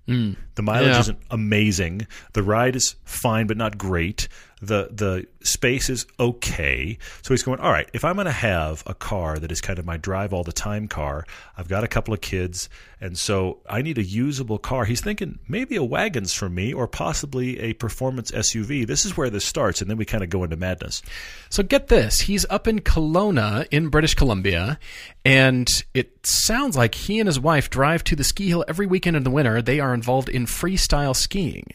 [0.60, 1.00] The mileage Yeah.
[1.00, 2.06] isn't amazing.
[2.34, 4.28] The ride is fine, but not great.
[4.62, 6.98] The the space is okay.
[7.22, 9.78] So he's going, all right, if I'm going to have a car that is kind
[9.78, 11.24] of my drive all the time car,
[11.56, 12.68] I've got a couple of kids,
[13.00, 14.84] and so I need a usable car.
[14.84, 18.86] He's thinking maybe a wagon's for me, or possibly a performance SUV.
[18.86, 21.00] This is where this starts, and then we kind of go into madness.
[21.48, 24.78] So get this, he's up in Kelowna in British Columbia,
[25.24, 29.16] and it sounds like he and his wife drive to the ski hill every weekend
[29.16, 29.62] in the winter.
[29.62, 31.66] They are involved in freestyle skiing.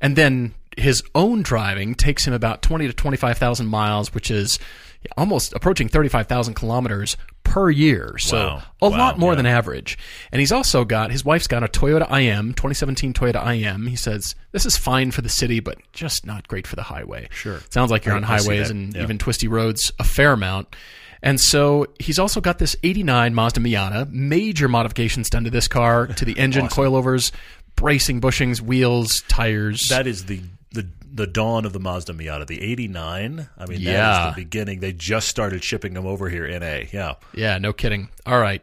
[0.00, 4.58] And then his own driving takes him about 20 to 25,000 miles, which is
[5.16, 8.16] almost approaching 35,000 kilometers per year.
[8.18, 8.62] So Wow.
[8.80, 9.36] a Wow, lot more yeah.
[9.36, 9.98] than average.
[10.30, 13.86] And he's also got his wife's got a Toyota IM, 2017 Toyota IM.
[13.88, 17.28] He says this is fine for the city, but just not great for the highway.
[17.32, 17.60] Sure.
[17.70, 19.02] sounds like you're I- on highways and Yeah.
[19.02, 20.74] even twisty roads a fair amount.
[21.24, 26.06] And so he's also got this 89 Mazda Miata, major modifications done to this car,
[26.08, 27.30] to the engine, coilovers,
[27.76, 29.88] bracing bushings, wheels, tires.
[29.88, 30.40] That is the
[31.14, 33.48] the dawn of the Mazda Miata, the '89.
[33.58, 34.28] I mean, that Yeah.
[34.30, 34.80] is the beginning.
[34.80, 36.88] They just started shipping them over here in A.
[36.92, 37.14] Yeah.
[37.34, 38.08] Yeah, no kidding.
[38.24, 38.62] All right.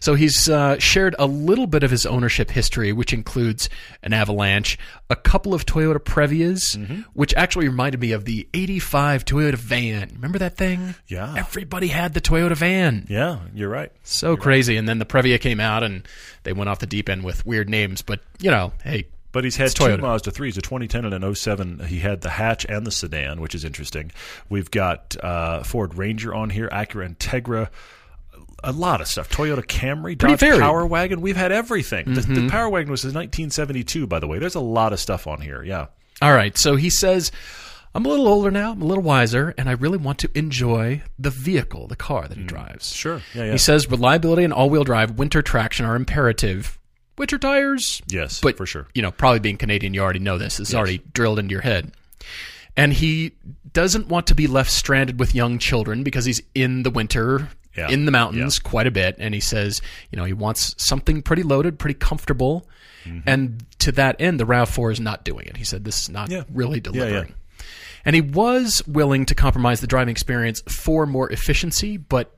[0.00, 3.68] So he's uh, shared a little bit of his ownership history, which includes
[4.02, 4.78] an Avalanche,
[5.10, 7.00] a couple of Toyota Previas, Mm-hmm.
[7.12, 10.10] which actually reminded me of the 85 Toyota van.
[10.14, 10.94] Remember that thing?
[11.08, 11.34] Yeah.
[11.36, 13.06] Everybody had the Toyota van.
[13.10, 13.92] Yeah, you're right.
[14.04, 14.76] So crazy.
[14.76, 16.06] And then the Previa came out and
[16.44, 18.00] they went off the deep end with weird names.
[18.02, 20.00] But, you know, hey, But he's had It's two Toyota.
[20.00, 21.80] Mazda 3s, a 2010 and an 07.
[21.86, 24.10] He had the hatch and the sedan, which is interesting.
[24.48, 27.68] We've got uh, Ford Ranger on here, Acura Integra.
[28.64, 29.30] a lot of stuff.
[29.30, 30.40] Toyota Camry, Dodge.
[30.40, 31.20] Power Wagon.
[31.20, 32.14] We've had everything.
[32.14, 34.38] The, the Power Wagon was in 1972, by the way.
[34.38, 35.62] There's a lot of stuff on here.
[35.62, 35.86] Yeah.
[36.20, 36.56] All right.
[36.58, 37.30] So he says,
[37.94, 41.02] I'm a little older now, I'm a little wiser, and I really want to enjoy
[41.18, 42.92] the vehicle, the car that he drives.
[42.94, 43.22] Sure.
[43.34, 43.44] Yeah.
[43.44, 43.52] Yeah.
[43.52, 46.78] He says reliability and all wheel drive, winter traction are imperative.
[47.20, 48.40] Winter tires, yes.
[48.40, 48.88] but for sure.
[48.94, 50.58] You know, probably being Canadian, you already know this.
[50.58, 51.92] It's already drilled into your head.
[52.78, 53.32] And he
[53.74, 57.90] doesn't want to be left stranded with young children because he's in the winter, Yeah.
[57.90, 59.16] in the mountains quite a bit.
[59.18, 62.66] And he says, you know, he wants something pretty loaded, pretty comfortable.
[63.04, 63.28] Mm-hmm.
[63.28, 65.58] And to that end, the RAV4 is not doing it.
[65.58, 66.44] He said, this is not Yeah.
[66.50, 66.90] really yeah.
[66.90, 67.34] delivering.
[68.06, 72.34] And he was willing to compromise the driving experience for more efficiency, but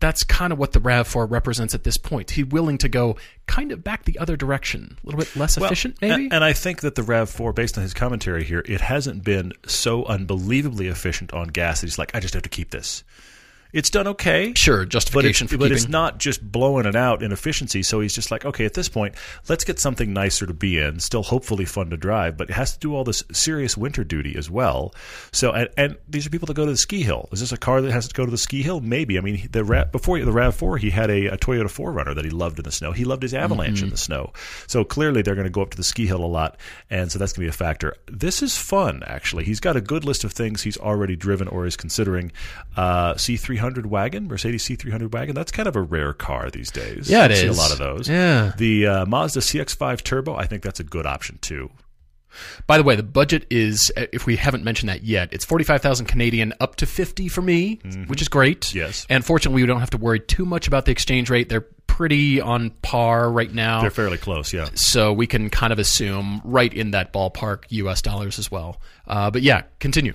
[0.00, 2.32] that's kind of what the RAV4 represents at this point.
[2.32, 5.66] He's willing to go kind of back the other direction, a little bit less Well,
[5.66, 6.28] efficient, maybe.
[6.30, 10.04] And, I think that the RAV4, based on his commentary here, it hasn't been so
[10.04, 13.04] unbelievably efficient on gas that he's like, I just have to keep this.
[13.74, 14.54] It's done okay.
[14.54, 15.76] sure, But justification for but keeping.
[15.76, 17.82] it's not just blowing it out in efficiency.
[17.82, 19.16] So he's just like, okay, at this point,
[19.48, 22.72] let's get something nicer to be in, still hopefully fun to drive, but it has
[22.74, 24.94] to do all this serious winter duty as well.
[25.32, 27.28] So, and, and these are people that go to the ski hill.
[27.32, 28.80] Is this a car that has to go to the ski hill?
[28.80, 29.18] Maybe.
[29.18, 32.24] I mean, the Ra- before the Rav Four, he had a, a Toyota 4Runner that
[32.24, 32.92] he loved in the snow.
[32.92, 34.32] He loved his Avalanche in the snow.
[34.68, 36.58] So clearly, they're going to go up to the ski hill a lot,
[36.90, 37.96] and so that's going to be a factor.
[38.06, 39.42] This is fun, actually.
[39.44, 42.30] He's got a good list of things he's already driven or is considering.
[42.76, 45.34] Uh, C300 wagon, Mercedes C300 wagon.
[45.34, 47.08] That's kind of a rare car these days.
[47.10, 48.08] Yeah, it I see a lot of those.
[48.08, 48.52] Yeah.
[48.56, 50.34] The uh, Mazda CX-5 Turbo.
[50.34, 51.70] I think that's a good option too.
[52.66, 56.06] By the way, the budget is, uh, if we haven't mentioned that yet, it's 45,000
[56.06, 58.62] Canadian up to 50 for me, which is great.
[58.62, 58.78] Mm-hmm.
[58.78, 59.06] Yes.
[59.08, 61.48] And fortunately, we don't have to worry too much about the exchange rate.
[61.48, 63.80] They're pretty on par right now.
[63.82, 64.52] They're fairly close.
[64.52, 64.68] Yeah.
[64.74, 68.80] so we can kind of assume right in that ballpark US dollars as well.
[69.06, 70.14] Uh, but yeah, continue.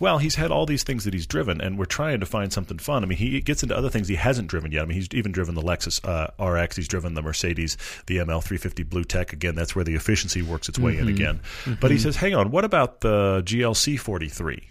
[0.00, 2.78] Well, he's had all these things that he's driven, and we're trying to find something
[2.78, 3.02] fun.
[3.02, 4.82] I mean, he gets into other things he hasn't driven yet.
[4.82, 6.76] I mean, he's even driven the Lexus uh, RX.
[6.76, 9.32] He's driven the Mercedes, the ML350 BlueTEC.
[9.32, 11.08] Again, that's where the efficiency works its way Mm-hmm.
[11.08, 11.40] in again.
[11.80, 14.68] But he says, "Hang on, what about the GLC 43?"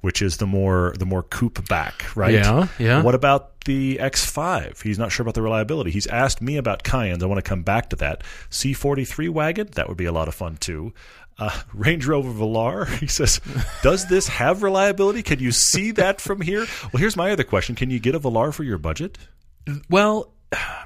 [0.00, 2.34] Which is the more the more coupe back, right?
[2.34, 3.02] Yeah, yeah.
[3.02, 4.82] What about the X5?
[4.82, 5.92] He's not sure about the reliability.
[5.92, 7.22] He's asked me about Cayennes.
[7.22, 8.24] I want to come back to that.
[8.50, 10.92] C43 wagon, that would be a lot of fun too.
[11.38, 13.40] Uh, Range Rover Velar, he says,
[13.82, 15.22] does this have reliability?
[15.22, 16.66] Can you see that from here?
[16.92, 19.18] Well, here's my other question: Can you get a Velar for your budget?
[19.88, 20.32] Well,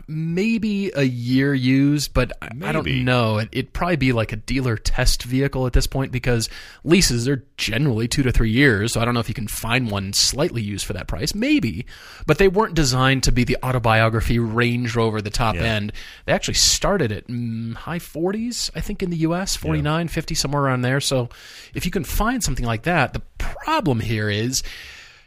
[0.09, 3.38] maybe a year used, but I- I don't know.
[3.38, 6.48] It, it'd probably be like a dealer test vehicle at this point because
[6.85, 8.92] leases are generally two to three years.
[8.92, 11.35] So I don't know if you can find one slightly used for that price.
[11.35, 11.87] Maybe,
[12.26, 15.92] but they weren't designed to be the autobiography Range Rover, the top end.
[16.26, 20.62] They actually started at mm, high 40s, I think, in the US, 49, 50, somewhere
[20.62, 21.00] around there.
[21.00, 21.29] So
[21.74, 24.62] if you can find something like that, the problem here is.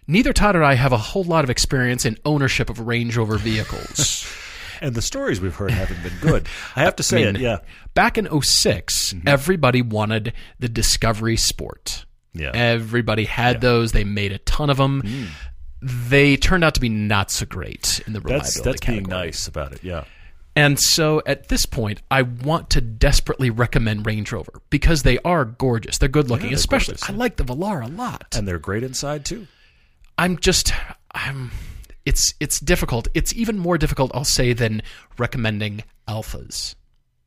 [0.10, 3.38] Neither Todd or I have a whole lot of experience in ownership of Range Rover
[3.38, 4.26] vehicles.
[4.82, 6.48] And the stories we've heard haven't been good.
[6.76, 7.42] I have to say mean, it.
[7.42, 7.60] Yeah,
[7.94, 9.28] Back in 6 mm-hmm.
[9.28, 12.06] everybody wanted the Discovery Sport.
[12.34, 12.50] yeah.
[12.56, 13.92] Everybody had those.
[13.92, 15.04] They made a ton of them.
[15.04, 15.28] Mm.
[15.82, 19.26] They turned out to be not so great in the reliability that's that's being category.
[19.28, 19.84] nice about it.
[19.84, 20.06] Yeah.
[20.56, 25.46] And so at this point, I want to desperately recommend Range Rover because they are
[25.46, 26.00] gorgeous.
[26.00, 26.48] They're good looking.
[26.48, 28.36] they're Especially, gorgeous, I like the Velar a lot.
[28.36, 29.46] And they're great inside too.
[30.20, 30.74] I'm just
[31.16, 31.50] I'm
[32.06, 33.08] it's it's difficult.
[33.14, 34.82] It's even more difficult, I'll say, than
[35.18, 36.76] recommending Alfas.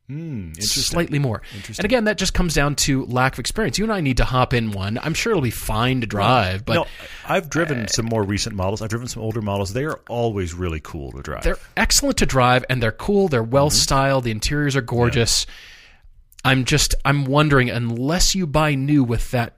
[0.07, 0.83] Hmm, interesting.
[0.83, 1.41] Slightly more.
[1.77, 3.79] And again, that just comes down to lack of experience.
[3.79, 4.99] You and I need to hop in one.
[5.01, 6.85] I'm sure it'll be fine to drive, but no,
[7.25, 8.81] I've driven uh, some more recent models.
[8.83, 9.73] I've driven some older models.
[9.73, 11.43] They are always really cool to drive.
[11.43, 13.75] they're excellent to drive and they're cool, they're well mm-hmm.
[13.75, 15.47] styled, the interiors are gorgeous.
[16.45, 19.57] I'm just I'm wondering unless you buy new with that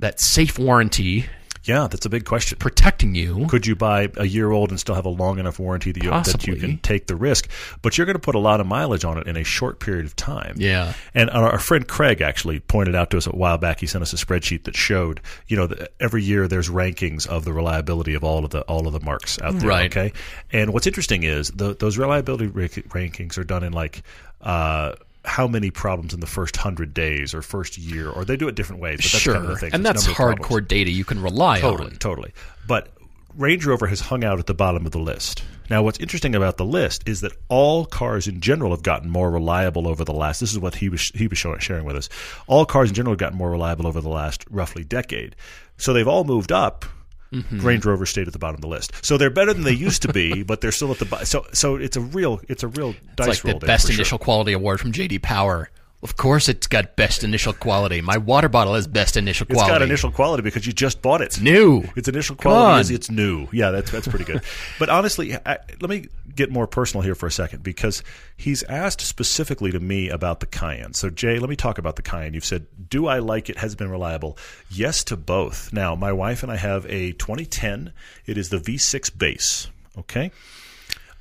[0.00, 1.26] that safe warranty
[1.66, 2.58] yeah, that's a big question.
[2.58, 3.46] protecting you.
[3.48, 6.10] Could you buy a year old and still have a long enough warranty that you,
[6.10, 7.48] that you can take the risk?
[7.82, 10.06] But you're going to put a lot of mileage on it in a short period
[10.06, 10.54] of time.
[10.58, 10.94] Yeah.
[11.14, 13.80] And our, our friend Craig actually pointed out to us a while back.
[13.80, 17.44] He sent us a spreadsheet that showed, you know, that every year there's rankings of
[17.44, 19.68] the reliability of all of the all of the marques out there.
[19.68, 19.90] Right.
[19.96, 20.12] Okay.
[20.52, 24.02] And what's interesting is the, those reliability rankings are done in like.
[24.40, 24.94] Uh,
[25.26, 28.54] how many problems in the first hundred days or first year, or they do it
[28.54, 28.98] different ways.
[28.98, 29.34] But that's sure.
[29.34, 29.74] kind of the thing.
[29.74, 31.96] and that's hardcore data you can rely Totally, on.
[31.96, 32.06] totally.
[32.06, 32.32] Totally.
[32.68, 32.88] But
[33.36, 35.42] Range Rover has hung out at the bottom of the list.
[35.68, 39.30] Now, what's interesting about the list is that all cars in general have gotten more
[39.30, 40.38] reliable over the last.
[40.40, 42.08] This is what he was he was showing, sharing with us.
[42.46, 45.34] All cars in general have gotten more reliable over the last roughly decade.
[45.76, 46.84] So they've all moved up.
[47.32, 47.60] Mm-hmm.
[47.60, 48.92] Range Rover stayed at the bottom of the list.
[49.04, 51.26] So they're better than they used to be, but they're still at the bottom.
[51.26, 53.58] So so it's a real it's a real dice like roll.
[53.58, 54.00] the best for sure.
[54.00, 55.70] initial quality award from JD Power.
[56.06, 58.00] Of course, it's got best initial quality.
[58.00, 59.72] My water bottle has best initial It's quality.
[59.72, 61.40] got initial quality because you just bought it.
[61.40, 61.82] new.
[61.96, 63.48] Its initial quality is it's new.
[63.52, 64.40] Yeah, that's that's pretty good.
[64.78, 68.04] but honestly, I, let me get more personal here for a second because
[68.36, 70.94] he's asked specifically to me about the Cayenne.
[70.94, 72.34] So Jay, let me talk about the Cayenne.
[72.34, 73.56] You've said, "Do I like it?
[73.58, 74.38] Has it been reliable?"
[74.70, 75.72] Yes to both.
[75.72, 77.92] Now, my wife and I have a 2010.
[78.26, 79.66] It is the V6 base.
[79.98, 80.30] Okay.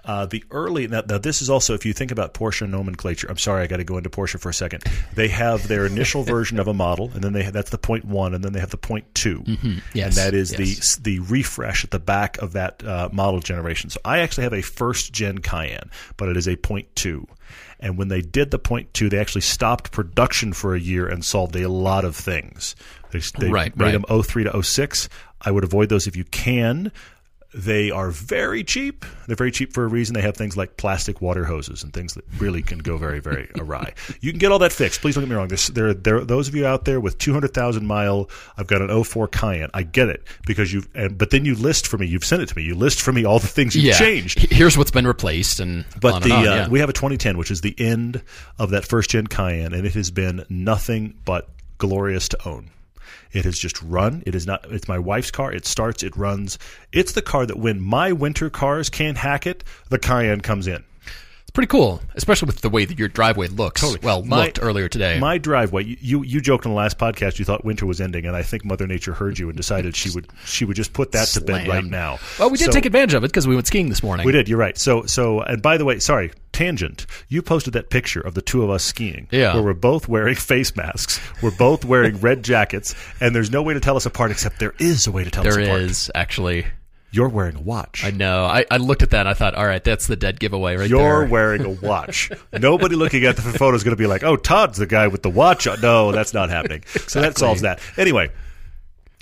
[0.06, 3.28] Uh, the early now, now this is also if you think about Porsche nomenclature.
[3.30, 4.84] I'm sorry, I got to go into Porsche for a second.
[5.16, 8.34] They have their initial version of a model, and then they that's the point one,
[8.34, 9.78] and then they have the point 2 Mm-hmm.
[9.94, 10.96] Yes, and that is yes.
[10.98, 13.90] the the refresh at the back of that uh, model generation.
[13.90, 17.28] So I actually have a first gen Cayenne, but it is a point two.
[17.80, 21.24] And when they did the point two, they actually stopped production for a year and
[21.24, 22.76] solved a lot of things.
[23.12, 24.06] They, they Right, made right.
[24.08, 25.10] them 03 to 06.
[25.42, 26.92] I would avoid those if you can.
[27.56, 29.06] They are very cheap.
[29.28, 30.14] They're very cheap for a reason.
[30.14, 33.50] They have things like plastic water hoses and things that really can go very, very
[33.58, 33.94] awry.
[34.20, 35.00] You can get all that fixed.
[35.00, 35.48] Please don't get me wrong.
[35.48, 39.30] There's, there, there, those of you out there with 200,000 mile, I've got an 04
[39.30, 39.70] Cayenne.
[39.74, 42.50] I get it because you've, and, but then you list for me, you've sent it
[42.50, 42.64] to me.
[42.64, 43.98] You list for me all the things you've yeah.
[43.98, 44.52] changed.
[44.52, 46.68] Here's what's been replaced, and But on the and on, uh, yeah.
[46.68, 48.22] we have a 2010, which is the end
[48.60, 52.70] of that first gen Cayenne, and it has been nothing but glorious to own.
[53.32, 54.24] It has just run.
[54.26, 54.66] It is not.
[54.72, 55.52] It's my wife's car.
[55.52, 56.04] It starts.
[56.04, 56.58] It runs.
[56.92, 60.84] It's the car that when my winter cars can't hack it, the Cayenne comes in.
[61.56, 63.82] Pretty cool, especially with the way that your driveway looks.
[64.04, 65.18] Well, My- looked earlier today.
[65.20, 65.84] My driveway.
[66.00, 67.40] You, you joked on the last podcast.
[67.40, 70.12] You thought winter was ending, and I think Mother Nature heard you and decided she
[70.12, 72.20] would she would just put that to bed right now.
[72.38, 74.26] well, we did So- take advantage of it because we went skiing this morning.
[74.26, 74.48] We did.
[74.48, 74.78] You're right.
[74.78, 77.06] So so and by the way, sorry, tangent.
[77.30, 79.54] You posted that picture of the two of us skiing, Yeah.
[79.56, 83.74] where we're both wearing face masks, we're both wearing red jackets, and there's no way
[83.74, 85.82] to tell us apart except there is a way to tell us apart.
[85.82, 86.66] is actually.
[87.16, 88.04] You're wearing a watch.
[88.04, 88.44] I know.
[88.44, 90.90] I, I looked at that and I thought, all right, that's the dead giveaway right
[90.90, 91.30] You're there.
[91.30, 92.30] wearing a watch.
[92.52, 95.24] Nobody looking at the photo is going to be like, "Oh, Todd's the guy with
[95.24, 96.84] the watch." No, that's not happening.
[97.08, 97.80] So that solves that.
[97.98, 98.32] Anyway,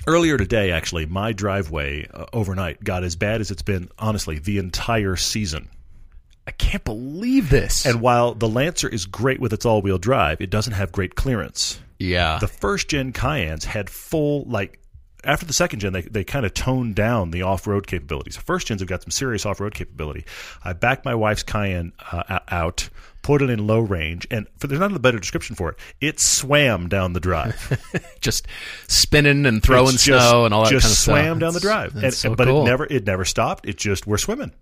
[0.06, 4.58] earlier today, actually, my driveway uh, overnight got as bad as it's been, honestly, the
[4.58, 5.68] entire season.
[6.46, 7.86] I can't believe this.
[7.86, 11.80] And while the Lancer is great with its all-wheel drive, it doesn't have great clearance.
[11.98, 12.38] yeah.
[12.38, 14.78] The first gen Cayennes had full like
[15.26, 18.36] after the second gen, they, they kind of toned down the off road capabilities.
[18.36, 20.24] The first gens have got some serious off road capability.
[20.64, 22.88] I backed my wife's Cayenne uh, out,
[23.22, 25.76] put it in low range, and for, there's not a better description for it.
[26.00, 27.80] It swam down the drive.
[28.20, 28.46] just
[28.88, 31.14] spinning and throwing It's just- snow and all that just kind of stuff.
[31.14, 31.96] swam down the drive.
[31.96, 32.62] And- so but cool.
[32.62, 33.66] it never it never stopped.
[33.66, 34.52] It just we're swimming.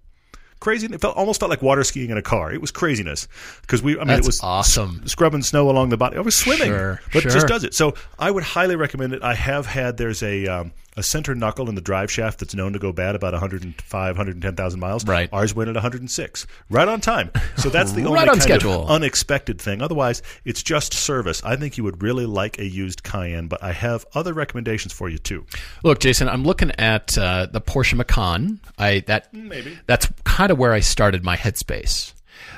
[0.62, 0.86] Crazy.
[0.86, 2.52] It felt almost felt like water skiing in a car.
[2.52, 3.26] It was craziness
[3.62, 3.94] because we.
[3.94, 5.04] I mean, That's it was awesome.
[5.08, 6.16] scrubbing snow along the body.
[6.16, 7.74] I was swimming, Sure, but it just does it.
[7.74, 9.24] So I would highly recommend it.
[9.24, 12.72] I have had there's a um, a center knuckle in the drive shaft that's known
[12.74, 15.06] to go bad about 105, 110,000 miles.
[15.06, 15.28] Right.
[15.32, 17.30] Ours went at 106, right on time.
[17.56, 18.86] So that's the only Right on kind schedule.
[18.88, 19.80] unexpected thing.
[19.80, 21.42] Otherwise, it's just service.
[21.44, 25.08] I think you would really like a used Cayenne, but I have other recommendations for
[25.08, 25.46] you too.
[25.82, 28.60] Look, Jason, I'm looking at uh, the Porsche Macan.
[28.78, 29.78] I that Maybe.
[29.86, 32.12] that's kind of where I started my headspace.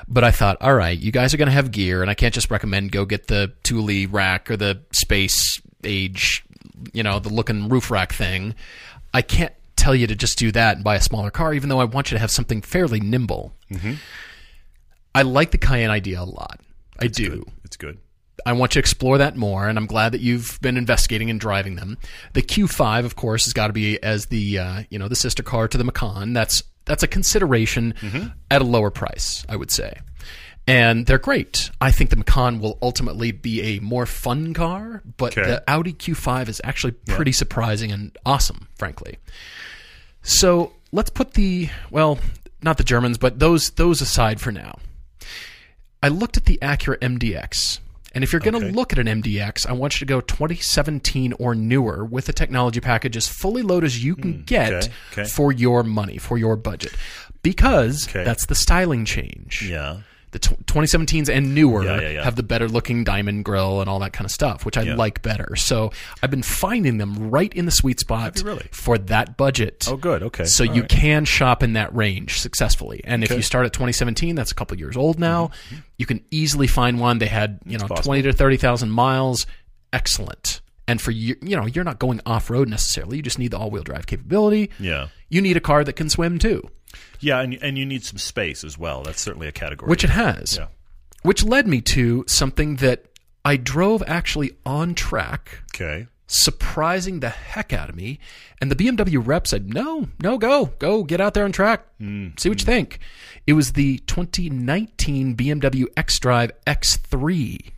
[0.09, 2.35] But I thought, all right, you guys are going to have gear, and I can't
[2.35, 6.45] just recommend go get the Thule rack or the Space Age,
[6.93, 8.55] you know, the looking roof rack thing.
[9.13, 11.81] I can't tell you to just do that and buy a smaller car, even though
[11.81, 13.53] I want you to have something fairly nimble.
[15.15, 16.61] I like the Cayenne idea a lot.
[16.99, 17.45] I do.
[17.65, 17.99] It's good.
[18.47, 21.39] I want you to explore that more, and I'm glad that you've been investigating and
[21.41, 21.99] driving them.
[22.35, 25.43] The Q5, of course, has got to be as the uh, you know the sister
[25.43, 26.33] car to the Macan.
[26.33, 27.95] That's that's a consideration
[28.51, 29.99] at a lower price, I would say.
[30.67, 31.71] And they're great.
[31.81, 35.47] I think the Macan will ultimately be a more fun car, but Okay.
[35.47, 39.19] the Audi Q5 is actually pretty surprising and awesome, frankly.
[40.23, 42.19] So let's put the well,
[42.63, 44.79] not the Germans, but those those aside for now.
[46.03, 47.81] I looked at the Acura MDX.
[48.15, 48.71] And if you're going to Okay.
[48.71, 52.79] look at an MDX, I want you to go 2017 or newer with a technology
[52.81, 55.25] package as fully loaded as you can get Hmm, okay, okay.
[55.25, 56.93] for your money, for your budget.
[57.43, 59.67] Because that's the styling change.
[59.69, 60.03] Yeah.
[60.35, 62.25] The tw 2017s and newer Yeah, yeah, yeah.
[62.25, 65.23] have the better looking diamond grill and all that kind of stuff, which I like
[65.23, 65.55] better.
[65.55, 65.93] So
[66.25, 68.67] I've been finding them right in the sweet spot really?
[68.73, 69.87] for that budget.
[69.89, 70.25] Oh, good.
[70.25, 70.45] Okay.
[70.45, 70.91] So All you right.
[70.91, 73.01] can shop in that range successfully.
[73.05, 75.53] And if you start at 2017, that's a couple years old now.
[75.99, 77.19] You can easily find one.
[77.19, 77.95] They had, you know, Mm-hmm.
[77.95, 78.09] possible.
[78.15, 79.47] 20 to 30,000 miles.
[79.93, 80.61] Excellent.
[80.87, 83.17] And for you, you know, you're not going off road necessarily.
[83.17, 84.71] You just need the all wheel drive capability.
[84.79, 85.09] Yeah.
[85.31, 86.69] You need a car that can swim too,
[87.21, 89.03] Yeah, and and you need some space as well.
[89.03, 89.89] That's certainly a category.
[89.89, 90.59] which it has.
[90.59, 90.67] Yeah.
[91.23, 93.07] Which led me to something that
[93.47, 96.07] I drove actually on track Okay.
[96.27, 98.19] surprising the heck out of me.
[98.61, 102.39] And the BMW rep said, "No, no, go, go, get out there on track, mm,
[102.39, 102.67] see what you mm.
[102.67, 102.99] think."
[103.47, 107.73] It was the 2019 BMW xDrive X3.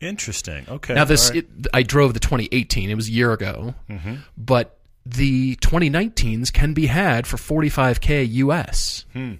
[0.00, 0.64] Interesting.
[0.68, 0.94] Okay.
[0.94, 1.38] Now this, right.
[1.38, 2.90] it, I drove the 2018.
[2.90, 4.16] It was a year ago, Mm-hmm.
[4.36, 9.34] but the 2019s can be had for 45k US, Hmm.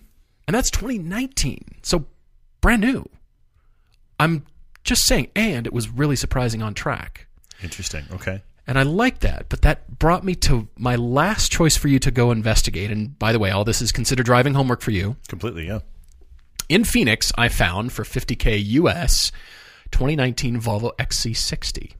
[0.46, 1.62] and that's 2019.
[1.82, 2.06] So
[2.60, 3.08] brand new.
[4.18, 4.44] I'm
[4.84, 7.26] just saying, and it was really surprising on track.
[7.62, 8.04] Interesting.
[8.12, 8.42] Okay.
[8.66, 12.10] And I like that, but that brought me to my last choice for you to
[12.10, 12.90] go investigate.
[12.90, 15.16] And by the way, all this is considered driving homework for you.
[15.28, 15.66] Completely.
[15.66, 15.80] Yeah.
[16.68, 19.32] In Phoenix, I found for 50K US
[19.90, 21.92] 2019 Volvo XC60.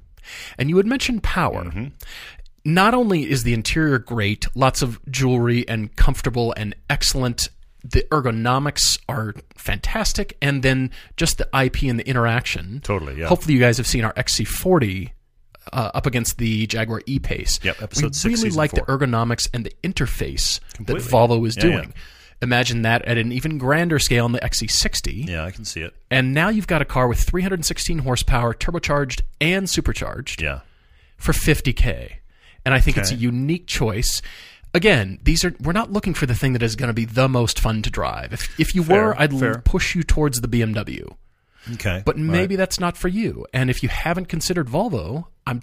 [0.59, 1.91] And you had mentioned power.
[2.65, 7.49] Not only is the interior great, lots of jewelry and comfortable and excellent,
[7.83, 12.81] the ergonomics are fantastic, and then just the IP and the interaction.
[12.83, 13.27] Totally, yeah.
[13.27, 15.13] Hopefully, you guys have seen our XC40
[15.73, 17.61] uh, up against the Jaguar E-Pace.
[17.63, 18.85] Yep, episode we six, really like four.
[18.85, 21.03] the ergonomics and the interface Completely.
[21.03, 21.87] that Volvo is Yeah, yeah.
[22.41, 25.29] Imagine that at an even grander scale on the XC60.
[25.29, 25.95] Yeah, I can see it.
[26.11, 30.61] And now you've got a car with 316 horsepower, turbocharged and supercharged Yeah.
[31.17, 32.13] for 50k.
[32.65, 34.21] And I think it's a unique choice.
[34.75, 37.29] Again, these are we're not looking for the thing that is going to be the
[37.29, 38.33] most fun to drive.
[38.33, 39.59] If if you were, I'd fair.
[39.65, 41.11] push you towards the BMW.
[41.75, 42.03] Okay.
[42.05, 43.47] But maybe that's not for you.
[43.53, 45.63] And if you haven't considered Volvo, I'm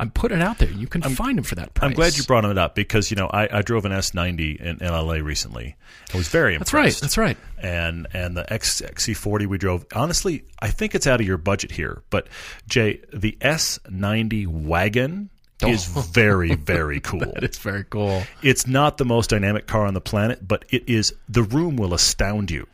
[0.00, 0.70] I'm putting it out there.
[0.70, 1.90] You can find them for that price.
[1.90, 4.82] I'm glad you brought it up because you know I, I drove an S90 in,
[4.82, 5.76] in LA recently.
[6.14, 7.02] I was very impressed.
[7.02, 7.36] That's right.
[7.36, 7.72] That's right.
[7.72, 9.84] and and the X, XC40 we drove.
[9.94, 12.02] Honestly, I think it's out of your budget here.
[12.08, 12.28] But
[12.66, 15.28] Jay, the S90 wagon
[15.62, 15.68] oh.
[15.68, 17.34] is very very cool.
[17.36, 18.22] It's very cool.
[18.42, 21.12] It's not the most dynamic car on the planet, but it is.
[21.28, 22.66] The room will astound you.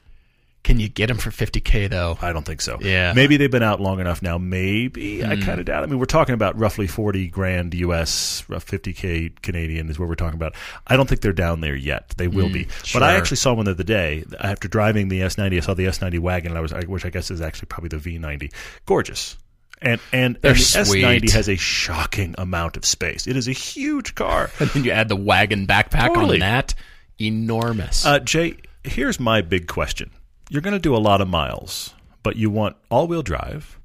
[0.66, 2.18] Can you get them for 50k though?
[2.20, 2.76] I don't think so.
[2.80, 3.12] Yeah.
[3.12, 3.16] Hmm.
[3.16, 4.36] Maybe they've been out long enough now.
[4.36, 5.84] Maybe I kind of doubt.
[5.84, 5.86] it.
[5.86, 10.08] I mean, we're talking about roughly forty grand US, rough fifty k Canadian is what
[10.08, 10.54] we're talking about.
[10.88, 12.14] I don't think they're down there yet.
[12.16, 12.66] They will be.
[12.92, 15.56] But I Hmm, actually saw one the other day after driving the S90.
[15.56, 17.98] I saw the S90 wagon, and I was, which I guess is actually probably the
[17.98, 18.52] V90.
[18.86, 19.36] Gorgeous.
[19.80, 21.04] And and, They're and the sweet.
[21.04, 23.28] S90 has a shocking amount of space.
[23.28, 24.50] It is a huge car.
[24.58, 26.36] And then you add the wagon backpack Totally.
[26.36, 26.74] on that.
[27.20, 28.04] Enormous.
[28.04, 30.10] Uh, Jay, here's my big question.
[30.50, 33.78] You're going to do a lot of miles, but you want all wheel drive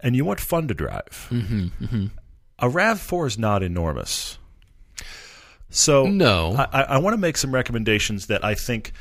[0.00, 1.28] and you want fun to drive.
[1.30, 2.06] Mm-hmm,
[2.58, 4.38] A RAV4 is not enormous.
[5.70, 6.54] So No.
[6.56, 8.92] I, I, I want to make some recommendations that I think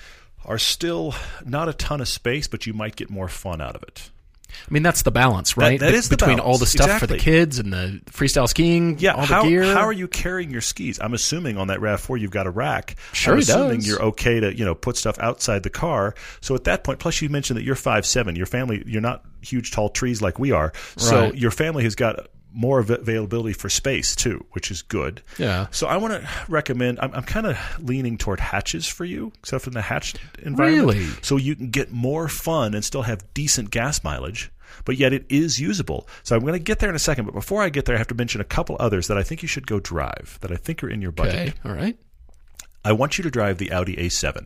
[0.43, 1.13] are still
[1.45, 4.09] not a ton of space, but you might get more fun out of it.
[4.49, 5.79] I mean, that's the balance, right?
[5.79, 6.51] that Be- is the between balance.
[6.53, 9.63] all the stuff for the kids and the freestyle skiing, Yeah, all the how, gear.
[9.63, 10.99] how are you carrying your skis?
[11.01, 12.95] I'm assuming on that RAV4 you've got a rack.
[13.13, 13.87] Sure I'm assuming does.
[13.87, 16.15] you're okay to you know put stuff outside the car.
[16.41, 18.35] So at that point, plus you mentioned that you're five seven.
[18.35, 20.73] Your family, you're not huge tall trees like we are.
[20.97, 21.35] So Right.
[21.35, 25.21] your family has got more availability for space too, which is good.
[25.37, 25.67] Yeah.
[25.71, 26.99] So I want to recommend.
[27.01, 30.87] I'm, I'm kind of leaning toward hatches for you, except in the hatched environment.
[30.87, 31.05] Really?
[31.21, 34.51] So you can get more fun and still have decent gas mileage,
[34.85, 36.07] but yet it is usable.
[36.23, 37.25] So I'm going to get there in a second.
[37.25, 39.41] But before I get there, I have to mention a couple others that I think
[39.41, 41.49] you should go drive that I think are in your budget.
[41.49, 41.97] Okay, all right.
[42.83, 44.45] I want you to drive the Audi A7.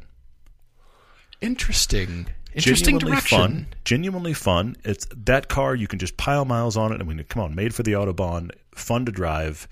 [1.41, 2.27] Interesting.
[2.53, 3.37] Interesting genuinely direction.
[3.37, 3.67] fun.
[3.85, 4.75] Genuinely fun.
[4.83, 6.99] It's that car you can just pile miles on it.
[6.99, 9.67] I mean, come on, made for the autobahn, fun to drive.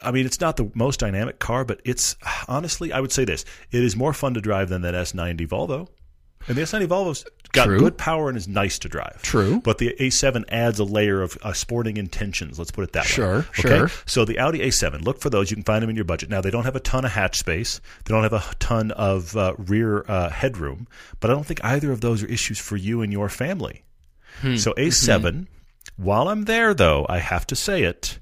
[0.00, 2.16] I mean, it's not the most dynamic car, but it's
[2.48, 5.88] honestly, I would say this: it is more fun to drive than that S90 Volvo.
[6.48, 7.78] And the S90 Volvo's got True.
[7.78, 9.20] good power and is nice to drive.
[9.22, 9.60] True.
[9.60, 12.58] But the A7 adds a layer of uh, sporting intentions.
[12.58, 13.44] Let's put it that Sure, way.
[13.52, 13.70] sure.
[13.88, 13.90] Sure.
[14.06, 15.50] So the Audi A7, look for those.
[15.50, 16.30] You can find them in your budget.
[16.30, 17.80] Now they don't have a ton of hatch space.
[18.04, 20.88] They don't have a ton of uh, rear uh, headroom.
[21.20, 23.84] But I don't think either of those are issues for you and your family.
[24.40, 24.56] Hmm.
[24.56, 25.20] So A7.
[25.22, 25.42] Mm-hmm.
[26.02, 28.18] While I'm there, though, I have to say it.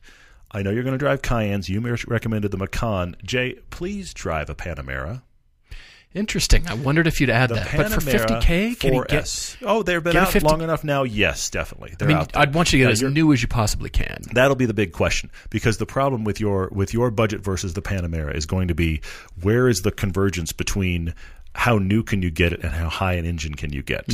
[0.51, 1.69] I know you're going to drive Cayennes.
[1.69, 3.15] You recommended the Macan.
[3.23, 5.23] Jay, please drive a Panamera.
[6.13, 6.67] Interesting.
[6.67, 7.77] I wondered if you'd add The that.
[7.77, 9.25] But for 50k, can you get?
[9.25, 9.57] 4S.
[9.63, 11.05] Oh, they've been out 50 long enough now.
[11.05, 11.93] Yes, definitely.
[11.93, 12.43] I They're mean, out there.
[12.43, 14.23] I'd want you to get Now, as you're- new as you possibly can.
[14.33, 17.83] That'll be the big question because the problem with your with your budget versus the
[17.83, 19.01] Panamera is going to be
[19.41, 21.15] where is the convergence between
[21.55, 24.05] how new can you get it and how high an engine can you get?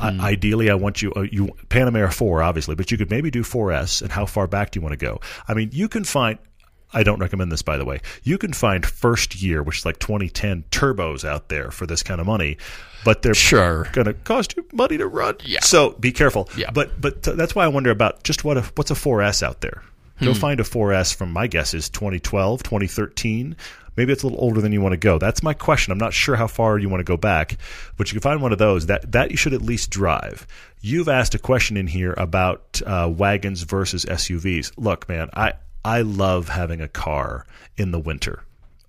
[0.00, 3.42] I, ideally, I want you uh, you Panamera four obviously, but you could maybe do
[3.42, 5.20] 4S and how far back do you want to go?
[5.48, 6.38] I mean, you can find.
[6.92, 8.00] I don't recommend this, by the way.
[8.22, 12.20] You can find first year, which is like 2010 turbos out there for this kind
[12.20, 12.56] of money,
[13.04, 13.88] but they're Sure.
[13.92, 15.36] going to cost you money to run.
[15.44, 15.60] Yeah.
[15.60, 16.48] So be careful.
[16.56, 16.70] Yeah.
[16.70, 19.60] But but th- that's why I wonder about just what a, what's a 4S out
[19.60, 19.82] there.
[20.20, 20.26] Hmm.
[20.26, 23.56] Go find a 4S from my guess is 2012, 2013.
[23.96, 25.18] Maybe it's a little older than you want to go.
[25.18, 25.92] That's my question.
[25.92, 27.56] I'm not sure how far you want to go back,
[27.96, 30.46] but you can find one of those that that you should at least drive.
[30.80, 34.72] You've asked a question in here about uh, wagons versus SUVs.
[34.76, 35.54] Look, man, I
[35.84, 38.44] I love having a car in the winter.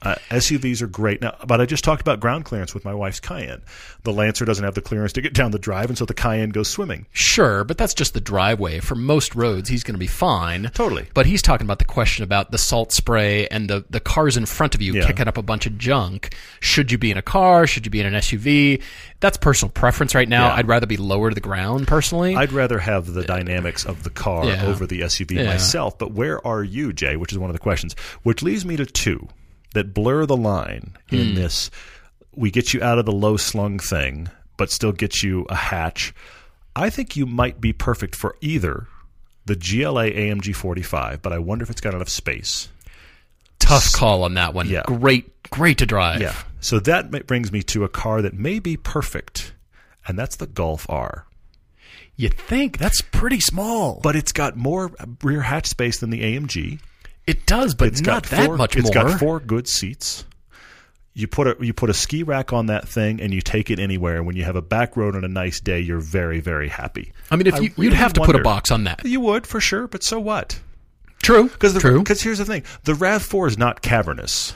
[0.06, 3.20] Uh, SUVs are great now, but I just talked about ground clearance with my wife's
[3.20, 3.64] Cayenne.
[4.04, 6.50] The Lancer doesn't have the clearance to get down the drive, and so the Cayenne
[6.50, 7.08] goes swimming.
[7.12, 8.80] Sure, but that's just the driveway.
[8.80, 10.70] For most roads, he's going to be fine.
[10.74, 11.08] Totally.
[11.14, 14.46] But he's talking about the question about the salt spray and the, the cars in
[14.46, 15.08] front of you Yeah.
[15.08, 16.36] kicking up a bunch of junk.
[16.60, 17.66] Should you be in a car?
[17.66, 18.82] Should you be in an SUV?
[19.22, 20.48] That's personal preference right now.
[20.50, 20.56] Yeah.
[20.56, 22.36] I'd rather be lower to the ground personally.
[22.36, 24.66] I'd rather have the dynamics of the car Yeah.
[24.66, 25.98] over the SUV myself.
[25.98, 27.16] But where are you, Jay?
[27.16, 27.96] Which is one of the questions.
[28.22, 29.28] Which leads me to two
[29.76, 31.36] that blur the line in Hmm.
[31.36, 31.70] this.
[32.36, 36.14] We get you out of the low slung thing, but still get you a hatch.
[36.76, 38.88] I think you might be perfect for either
[39.46, 42.68] the GLA AMG 45, but I wonder if it's got enough space.
[43.60, 44.68] Tough call on that one.
[44.68, 44.84] Yeah.
[44.86, 46.20] Great, great to drive.
[46.22, 46.36] Yeah.
[46.60, 49.54] So that brings me to a car that may be perfect,
[50.08, 51.26] and that's the Golf R.
[52.18, 54.92] You think that's pretty small, But it's got more
[55.24, 56.80] rear hatch space than the AMG.
[57.28, 59.04] It does, but It's not got that four, much It's more.
[59.04, 60.26] It's got four good seats.
[61.14, 63.80] You put a you put a ski rack on that thing and you take it
[63.80, 64.22] anywhere.
[64.22, 67.14] When you have a back road on a nice day, you're very very happy.
[67.32, 69.06] I mean, if I you, really you'd have to put a box on that.
[69.06, 70.60] You would for sure, but so what?
[71.24, 71.46] True.
[71.48, 72.00] Because True.
[72.00, 74.54] because here's the thing: the RAV4 is not cavernous.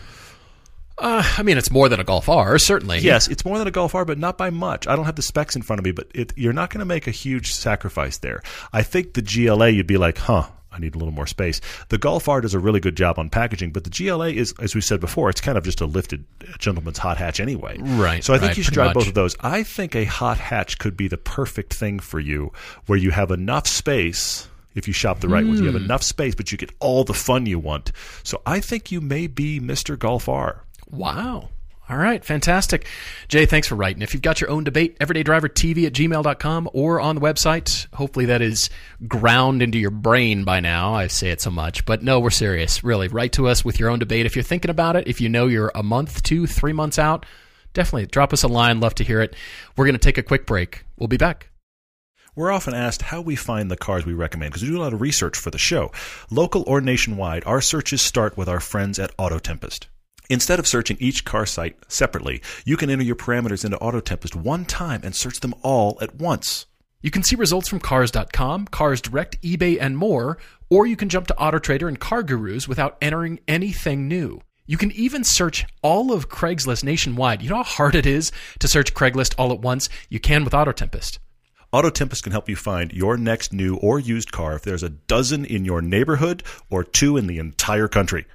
[1.00, 3.00] Uh, I mean, it's more than a Golf R, certainly.
[3.00, 4.86] Yes, it's more than a Golf R, but not by much.
[4.86, 6.86] I don't have the specs in front of me, but it, you're not going to
[6.86, 8.44] make a huge sacrifice there.
[8.74, 10.50] I think the GLA, you'd be like, huh.
[10.72, 11.62] I need a little more space.
[11.90, 14.76] The Golf R does a really good job on packaging, but the GLA is, as
[14.76, 16.26] we said before, it's kind of just a lifted
[16.60, 17.78] gentleman's hot hatch anyway.
[17.80, 19.36] Right, So I think right, you should pretty drive both of those.
[19.40, 22.52] I think a hot hatch could be the perfect thing for you,
[22.86, 24.48] where you have enough space.
[24.76, 25.74] If you shop the right ones, you Hmm.
[25.74, 27.92] have enough space, but you get all the fun you want.
[28.24, 29.98] So I think you may be Mr.
[29.98, 30.64] Golf R.
[30.92, 31.50] Wow.
[31.90, 32.86] All right, fantastic.
[33.30, 34.04] Jay, thanks for writing.
[34.04, 38.44] If you've got your own debate, everydaydrivertv at gmail.com or on the website, hopefully that
[38.44, 38.70] is
[39.08, 40.94] ground into your brain by now.
[40.94, 42.84] I say it so much, but no, we're serious.
[42.84, 44.28] Really, write to us with your own debate.
[44.28, 47.26] If you're thinking about it, if you know you're a month, two, three months out,
[47.74, 48.80] definitely drop us a line.
[48.80, 49.36] Love to hear it.
[49.76, 50.86] We're going to take a quick break.
[50.96, 51.50] We'll be back.
[52.36, 54.94] We're often asked how we find the cars we recommend because we do a lot
[54.94, 55.92] of research for the show.
[56.30, 59.88] Local or nationwide, our searches start with our friends at AutoTempest.
[60.30, 64.64] Instead of searching each car site separately, you can enter your parameters into AutoTempest one
[64.64, 66.68] time and search them all at once.
[67.02, 70.38] You can see results from Cars.com, CarsDirect, eBay, and more,
[70.70, 74.40] or you can jump to AutoTrader and CarGurus without entering anything new.
[74.68, 77.42] You can even search all of Craigslist nationwide.
[77.42, 79.90] You know how hard it is to search Craigslist all at once?
[80.10, 81.18] You can with AutoTempest.
[81.74, 85.44] AutoTempest can help you find your next new or used car if there's a dozen
[85.46, 88.28] in your neighborhood or two in the entire country.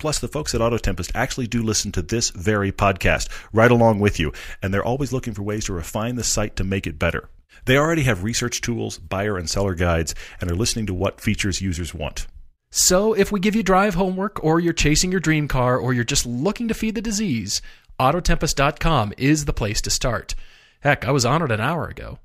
[0.00, 4.18] Plus, the folks at AutoTempest actually do listen to this very podcast right along with
[4.18, 4.32] you,
[4.62, 7.28] and they're always looking for ways to refine the site to make it better.
[7.66, 11.60] They already have research tools, buyer and seller guides, and are listening to what features
[11.60, 12.26] users want.
[12.70, 16.02] So if we give you drive homework, or you're chasing your dream car, or you're
[16.02, 17.60] just looking to feed the disease,
[18.00, 20.34] Autotempest.com is the place to start.
[20.80, 22.18] Heck, I was on it an hour ago.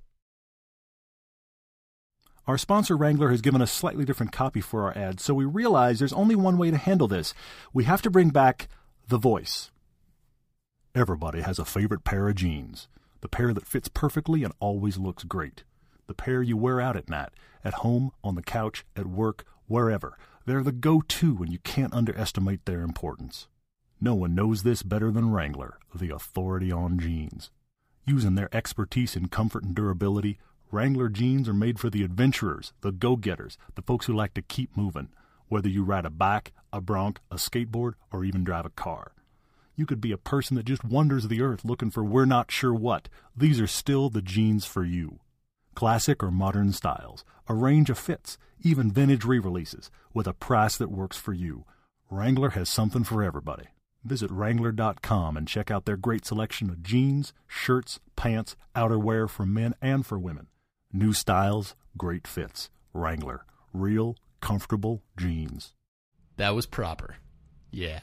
[2.47, 5.97] Our sponsor Wrangler has given us slightly different copy for our ads, so we realize
[5.97, 7.33] there's only one way to handle this.
[7.73, 8.67] We have to bring back
[9.07, 9.71] the voice.
[10.93, 12.87] Everybody has a favorite pair of jeans.
[13.21, 15.63] The pair that fits perfectly and always looks great.
[16.05, 17.29] The pair you wear out at night,
[17.63, 20.15] at home, on the couch, at work, wherever.
[20.45, 23.47] They're the go to and you can't underestimate their importance.
[23.99, 27.49] No one knows this better than Wrangler, the authority on jeans.
[28.05, 30.37] Using their expertise in comfort and durability,
[30.72, 34.41] Wrangler jeans are made for the adventurers, the go getters, the folks who like to
[34.41, 35.09] keep moving,
[35.47, 39.13] whether you ride a bike, a bronc, a skateboard, or even drive a car.
[39.76, 42.74] You could be a person that just wanders the earth looking for we're not sure
[42.74, 43.09] what.
[43.36, 45.20] These are still the jeans for you.
[45.76, 50.78] Classic or modern styles, a range of fits, even vintage re releases, with a price
[50.78, 51.66] that works for you.
[52.09, 53.66] Wrangler has something for everybody.
[54.03, 59.74] Visit Wrangler.com and check out their great selection of jeans, shirts, pants, outerwear for men
[59.82, 60.47] and for women.
[60.93, 62.69] New styles, great fits.
[62.93, 63.45] Wrangler.
[63.73, 65.73] Real, comfortable jeans.
[66.38, 67.17] That was proper.
[67.71, 67.99] Yeah.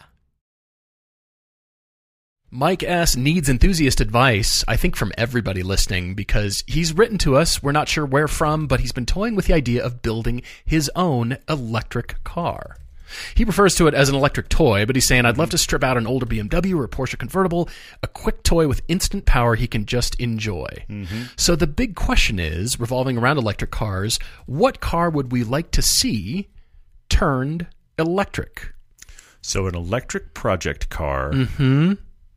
[2.50, 3.16] Mike S.
[3.16, 7.62] needs enthusiast advice, I think from everybody listening, because he's written to us.
[7.62, 10.90] We're not sure where from, but he's been toying with the idea of building his
[10.94, 12.76] own electric car.
[13.34, 15.82] He refers to it as an electric toy, but he's saying, I'd love to strip
[15.84, 17.68] out an older BMW or a Porsche convertible,
[18.02, 20.66] a quick toy with instant power he can just enjoy.
[21.36, 25.82] So the big question is, revolving around electric cars, what car would we like to
[25.82, 26.48] see
[27.08, 27.66] turned
[27.98, 28.72] electric?
[29.44, 31.94] So, an electric project car, Mm-hmm.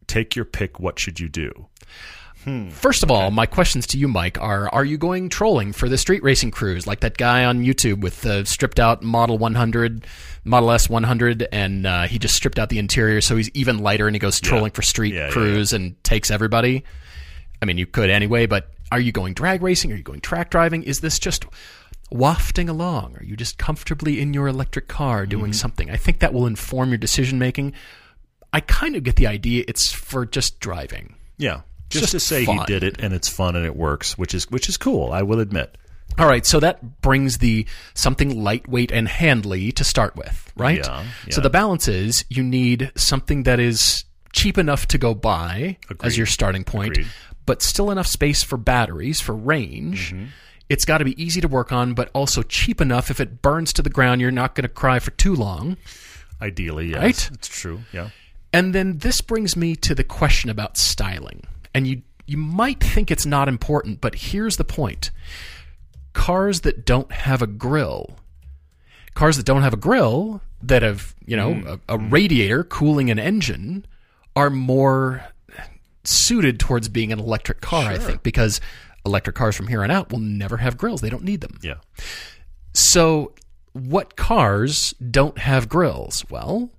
[0.08, 0.80] take your pick.
[0.80, 1.68] What should you do?
[2.70, 5.98] First of all, my questions to you, Mike, are: Are you going trolling for the
[5.98, 10.06] street racing crews, like that guy on YouTube with the stripped out Model 100,
[10.44, 14.08] Model S 100, and uh, he just stripped out the interior so he's even lighter,
[14.08, 16.84] and he goes trolling for street Yeah, yeah, crews and takes everybody?
[17.62, 19.92] I mean, you could anyway, but are you going drag racing?
[19.92, 20.84] Are you going track driving?
[20.84, 21.46] Is this just
[22.12, 23.18] wafting along?
[23.18, 25.90] Are you just comfortably in your electric car doing something?
[25.90, 27.74] I think that will inform your decision making.
[28.54, 31.16] I kind of get the idea it's for just driving.
[31.38, 31.62] Yeah.
[31.90, 32.58] Just, just to say fun.
[32.60, 35.12] he did it and it's fun and it works, which is which is cool.
[35.12, 35.78] I will admit.
[36.18, 40.78] All right, so that brings the something lightweight and handly to start with, right?
[40.78, 45.78] Yeah, So the balance is you need something that is cheap enough to go buy
[46.04, 47.08] as your starting point, Agreed.
[47.46, 50.14] but still enough space for batteries for range.
[50.14, 50.26] Mm-hmm.
[50.70, 53.12] It's got to be easy to work on, but also cheap enough.
[53.12, 55.76] If it burns to the ground, you're not going to cry for too long.
[56.42, 56.98] Ideally, yes.
[57.02, 57.30] Right?
[57.34, 57.82] It's true.
[57.92, 58.10] Yeah.
[58.54, 61.44] And then this brings me to the question about styling.
[61.76, 65.12] And you you might think it's not important, but here's the point.
[66.14, 68.18] Cars that don't have a grill.
[69.14, 71.66] Cars that don't have a grill that have, you know, mm.
[71.68, 72.12] a, a mm.
[72.12, 73.86] radiator cooling an engine
[74.36, 75.24] are more
[76.04, 78.60] suited towards being an electric car, I think, because
[79.06, 81.02] electric cars from here on out will never have grills.
[81.02, 81.60] They don't need them.
[81.62, 81.76] Yeah.
[82.74, 83.34] So,
[83.74, 86.26] what cars don't have grills?
[86.30, 86.72] Well,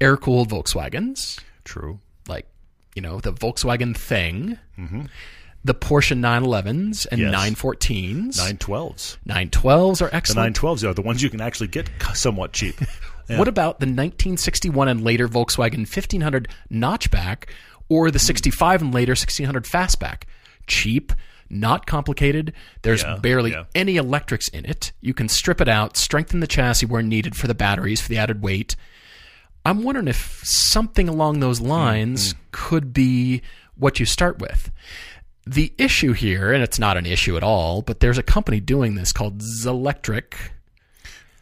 [0.00, 2.00] air cooled Volkswagens, True.
[2.98, 5.02] You know, the Volkswagen Thing, mm-hmm.
[5.62, 7.32] the Porsche 911s and Yes.
[7.32, 8.36] 914s.
[8.36, 9.18] 912s.
[9.24, 10.12] 912s are excellent.
[10.12, 10.56] The excellent.
[10.56, 12.74] 912s are the ones you can actually get somewhat cheap.
[13.30, 17.50] What about the 1961 and later Volkswagen 1500 notchback
[17.90, 18.22] or the mm.
[18.22, 20.22] 65 and later 1600 fastback?
[20.66, 21.12] Cheap,
[21.50, 22.54] not complicated.
[22.80, 23.64] There's Yeah, barely yeah.
[23.74, 24.92] any electrics in it.
[25.02, 28.16] You can strip it out, strengthen the chassis where needed for the batteries for the
[28.16, 28.74] added weight.
[29.68, 32.38] I'm wondering if something along those lines Mm-hmm.
[32.52, 33.42] could be
[33.76, 34.70] what you start with.
[35.46, 38.94] The issue here, and it's not an issue at all, but there's a company doing
[38.96, 40.34] this called Zelectric.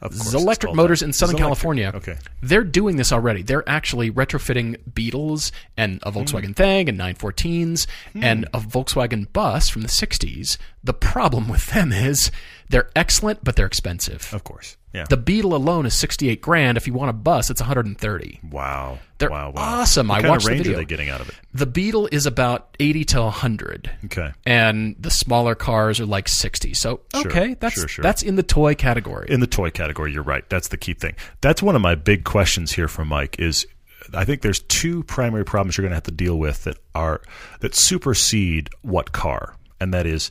[0.02, 0.34] Of course.
[0.34, 1.06] it's Zelectric Motors that.
[1.06, 1.38] in Southern Zelectric.
[1.38, 1.92] California.
[1.94, 2.16] Okay.
[2.42, 3.42] They're doing this already.
[3.42, 9.82] They're actually retrofitting Beetles and a Volkswagen Thing and 914s and a Volkswagen bus from
[9.82, 10.58] the 60s.
[10.84, 12.30] The problem with them is
[12.68, 14.32] they're excellent, but they're expensive.
[14.32, 14.76] Of course.
[14.92, 15.04] Yeah.
[15.08, 16.76] The Beetle alone is 68 grand.
[16.78, 18.40] If you want a bus, it's 130.
[18.50, 18.98] wow.
[19.18, 19.80] They're wow, wow.
[19.80, 20.08] awesome.
[20.08, 20.74] What I watched the video.
[20.74, 21.34] are they getting out of it?
[21.54, 23.90] The Beetle is about 80 to 100.
[24.06, 24.32] Okay.
[24.44, 26.74] And the smaller cars are like 60.
[26.74, 28.02] So, Sure, okay, that's sure, sure.
[28.02, 29.28] that's in the toy category.
[29.30, 30.48] In the toy category, you're right.
[30.50, 31.14] That's the key thing.
[31.40, 33.66] That's one of my big questions here from Mike is
[34.14, 37.22] I think there's two primary problems you're going to have to deal with that are
[37.60, 40.30] that supersede what car, and that is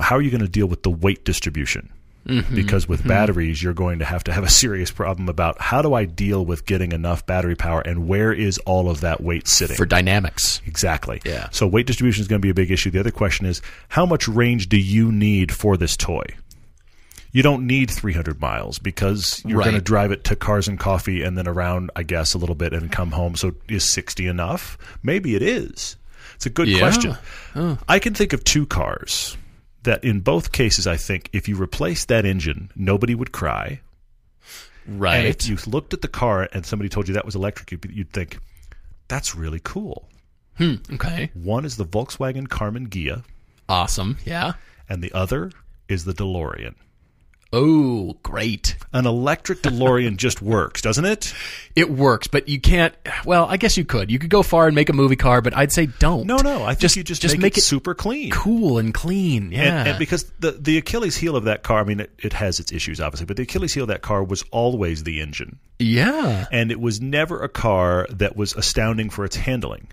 [0.00, 1.90] how are you going to deal with the weight distribution?
[2.26, 2.54] Mm-hmm.
[2.54, 5.92] Because with batteries, you're going to have to have a serious problem about how do
[5.94, 9.76] I deal with getting enough battery power and where is all of that weight sitting?
[9.76, 10.60] for dynamics.
[10.64, 11.20] Exactly.
[11.24, 11.48] Yeah.
[11.50, 12.90] So weight distribution is going to be a big issue.
[12.90, 16.24] The other question is how much range do you need for this toy?
[17.32, 19.64] You don't need 300 miles because you're Right.
[19.64, 22.54] going to drive it to Cars and Coffee and then around, I guess, a little
[22.54, 23.34] bit and come home.
[23.36, 24.76] So is 60 enough?
[25.02, 25.96] Maybe it is.
[26.36, 26.78] It's a good Yeah.
[26.78, 27.16] question.
[27.88, 29.36] I can think of two cars
[29.84, 33.80] that, in both cases, I think if you replace that engine, nobody would cry.
[34.86, 35.24] And Right.
[35.26, 38.12] if you looked at the car and somebody told you that was electric, you'd, you'd
[38.12, 38.38] think,
[39.08, 40.08] that's really cool.
[40.58, 41.30] Hmm, okay.
[41.34, 43.24] One is the Volkswagen Karmann Ghia,
[43.68, 44.18] Awesome.
[44.24, 44.54] Yeah.
[44.88, 45.52] and the other
[45.88, 46.74] is the DeLorean.
[47.54, 48.76] Oh, great.
[48.94, 51.34] An electric DeLorean just works, doesn't it?
[51.76, 52.94] It works, but you can't.
[53.26, 54.10] Well, I guess you could.
[54.10, 56.26] You could go far and make a movie car, but I'd say don't.
[56.26, 56.62] No, no.
[56.64, 58.30] I think Just- you just, just make, make it, it super clean.
[58.30, 59.52] cool and clean.
[59.52, 59.80] Yeah.
[59.80, 62.58] And, and because the the Achilles heel of that car, I mean, it, it has
[62.58, 65.58] its issues, obviously, but the Achilles heel of that car was always the engine.
[65.78, 66.46] yeah.
[66.52, 69.88] and it was never a car that was astounding for its handling.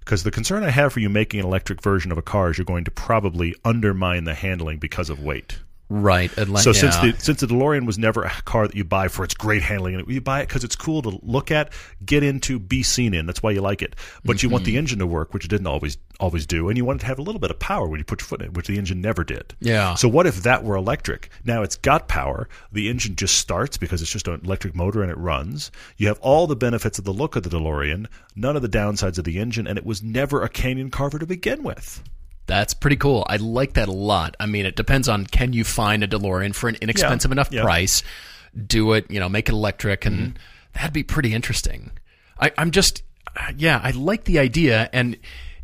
[0.00, 2.58] Because the concern I have for you making an electric version of a car is
[2.58, 5.58] you're going to probably undermine the handling because of weight.
[5.96, 6.36] Right.
[6.36, 7.12] Unless, So since yeah.
[7.12, 9.94] the since the DeLorean was never a car that you buy for its great handling,
[9.94, 11.72] and you buy it because it's cool to look at,
[12.04, 13.26] get into, be seen in.
[13.26, 13.94] That's why you like it.
[14.24, 14.52] But you Mm-hmm.
[14.54, 17.02] want the engine to work, which it didn't always always do, and you want it
[17.02, 18.66] to have a little bit of power when you put your foot in it, which
[18.66, 19.54] the engine never did.
[19.60, 19.94] Yeah.
[19.94, 21.28] So what if that were electric?
[21.44, 22.48] Now it's got power.
[22.72, 25.70] The engine just starts because it's just an electric motor and it runs.
[25.96, 29.18] You have all the benefits of the look of the DeLorean, none of the downsides
[29.18, 32.02] of the engine, and it was never a Canyon Carver to begin with.
[32.46, 33.24] That's pretty cool.
[33.28, 34.36] I like that a lot.
[34.38, 37.62] I mean, it depends on can you find a DeLorean for an inexpensive enough yeah.
[37.62, 38.02] price,
[38.66, 40.36] do it, you know, make it electric, and Mm-hmm.
[40.74, 41.90] that'd be pretty interesting.
[42.38, 43.02] I, I'm just,
[43.56, 44.90] yeah, I like the idea.
[44.92, 45.16] And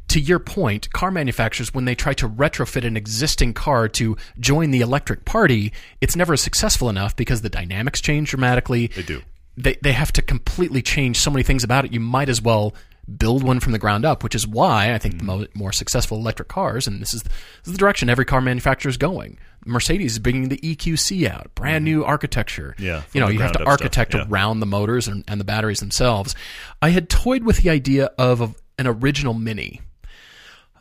[0.08, 4.70] to your point, car manufacturers, when they try to retrofit an existing car to join
[4.70, 8.86] the electric party, it's never successful enough because the dynamics change dramatically.
[8.88, 9.22] They do.
[9.56, 11.92] They, they have to completely change so many things about it.
[11.92, 12.74] You might as well
[13.16, 16.18] build one from the ground up, which is why I think the mo- more successful
[16.18, 17.32] electric cars, and this is, this
[17.66, 19.38] is the direction every car manufacturer is going.
[19.66, 22.74] Mercedes is bringing the EQC out, brand new architecture.
[22.78, 22.84] Mm-hmm.
[22.84, 24.24] Yeah, you know, you have to stuff, architect yeah.
[24.28, 26.34] around the motors and, and the batteries themselves.
[26.80, 29.80] I had toyed with the idea of a, an original Mini.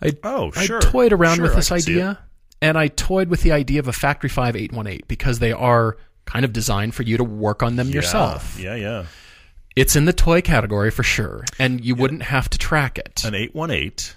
[0.01, 0.79] I, Oh, I sure.
[0.79, 2.19] toyed around Sure, with I this idea,
[2.61, 6.45] and I toyed with the idea of a Factory Five 818 because they are kind
[6.45, 8.57] of designed for you to work on them yourself.
[8.59, 9.05] Yeah, yeah.
[9.75, 13.23] It's in the toy category for sure, and you wouldn't have to track it.
[13.23, 14.15] An 818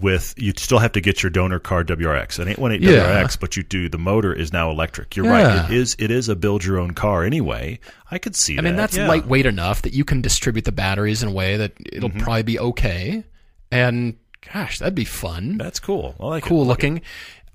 [0.00, 2.38] with you still have to get your donor card WRX.
[2.40, 3.22] An 818 Yeah.
[3.22, 5.14] WRX, but you do the motor is now electric.
[5.14, 5.60] You're Yeah.
[5.62, 5.70] right.
[5.70, 7.78] It is it is a build your own car anyway.
[8.10, 8.62] I could see I that.
[8.62, 9.06] mean, that's yeah.
[9.06, 12.18] lightweight enough that you can distribute the batteries in a way that it'll Mm-hmm.
[12.20, 13.24] probably be okay.
[13.70, 14.16] And
[14.52, 15.56] gosh, that'd be fun.
[15.58, 16.16] That's cool.
[16.18, 16.48] I like it.
[16.48, 17.02] cool looking.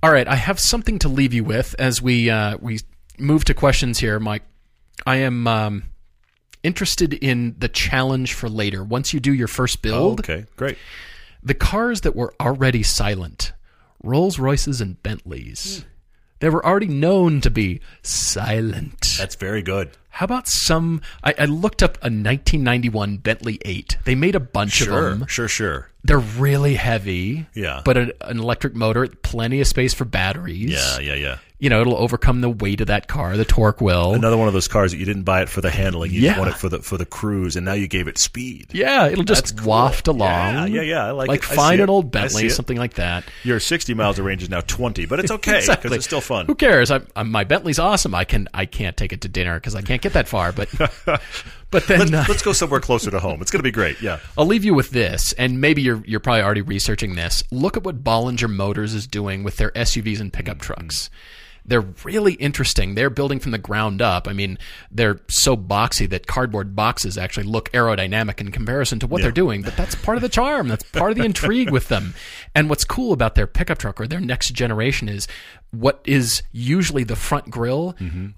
[0.01, 2.79] All right, I have something to leave you with as we uh, we
[3.19, 4.43] move to questions here, Mike.
[5.05, 5.83] I am um,
[6.63, 8.83] interested in the challenge for later.
[8.83, 10.77] Once you do your first Oh, build, okay, great.
[11.43, 13.53] the cars that were already silent,
[14.03, 15.85] Rolls Royces and Bentleys,
[16.39, 19.15] they were already known to be silent.
[19.17, 19.89] That's very good.
[20.17, 21.01] How about some?
[21.23, 23.97] I, I looked up a 1991 Bentley 8.
[24.05, 25.27] They made a bunch Sure, of them.
[25.27, 25.89] sure, sure.
[26.03, 27.47] They're really heavy.
[27.53, 27.81] Yeah.
[27.83, 30.71] But a, an electric motor, plenty of space for batteries.
[30.71, 31.37] Yeah, yeah, yeah.
[31.59, 34.13] You know, it'll overcome the weight of that car, the torque will.
[34.13, 36.11] Another one of those cars that you didn't buy it for the handling.
[36.11, 36.29] You Yeah.
[36.35, 38.67] just want it for the for the cruise, and now you gave it speed.
[38.73, 39.69] yeah, it'll just That's cool.
[39.71, 40.53] waft along.
[40.53, 41.45] Yeah, yeah, yeah, I like like it.
[41.45, 43.23] Find an old Bentley, something like that.
[43.43, 45.95] Your 60 miles of range is now 20, but it's okay because Exactly.
[45.97, 46.45] it's still fun.
[46.45, 46.91] Who cares?
[46.91, 48.13] I, I, my Bentley's awesome.
[48.13, 50.51] I can I can't take it to dinner because I can't get that far.
[50.51, 50.69] But
[51.71, 53.41] but then Let's, uh, let's go somewhere closer to home.
[53.41, 54.01] It's going to be great.
[54.01, 54.19] Yeah.
[54.37, 57.43] I'll leave you with this, and maybe you're you're probably already researching this.
[57.51, 61.09] Look at what Bollinger Motors is doing with their SUVs and pickup trucks.
[61.69, 62.95] They're really interesting.
[62.95, 64.29] They're building from the ground up.
[64.29, 64.57] I mean,
[64.89, 69.63] they're so boxy that cardboard boxes actually look aerodynamic in comparison to what they're doing.
[69.63, 70.69] But that's part of the charm.
[70.69, 72.13] That's part of the intrigue with them.
[72.55, 75.27] And what's cool about their pickup truck or their next generation is
[75.71, 77.97] what is usually the front grille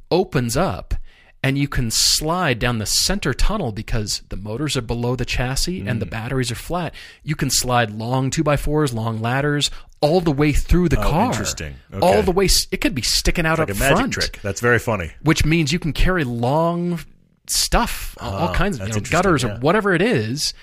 [0.09, 0.95] opens up
[1.43, 5.87] and you can slide down the center tunnel because the motors are below the chassis
[5.87, 6.09] and the Mm.
[6.09, 6.93] batteries are flat.
[7.23, 9.71] You can slide long two by fours, long ladders,
[10.01, 11.27] all the way through the car.
[11.27, 11.75] Oh, interesting.
[11.93, 12.05] Okay.
[12.05, 12.49] All the way.
[12.71, 14.39] It could be sticking out Like up a magic front, trick.
[14.41, 15.11] That's very funny.
[15.21, 16.99] which means you can carry long
[17.47, 19.55] stuff, all kinds of you Ah, know, gutters yeah.
[19.55, 20.53] or whatever it is,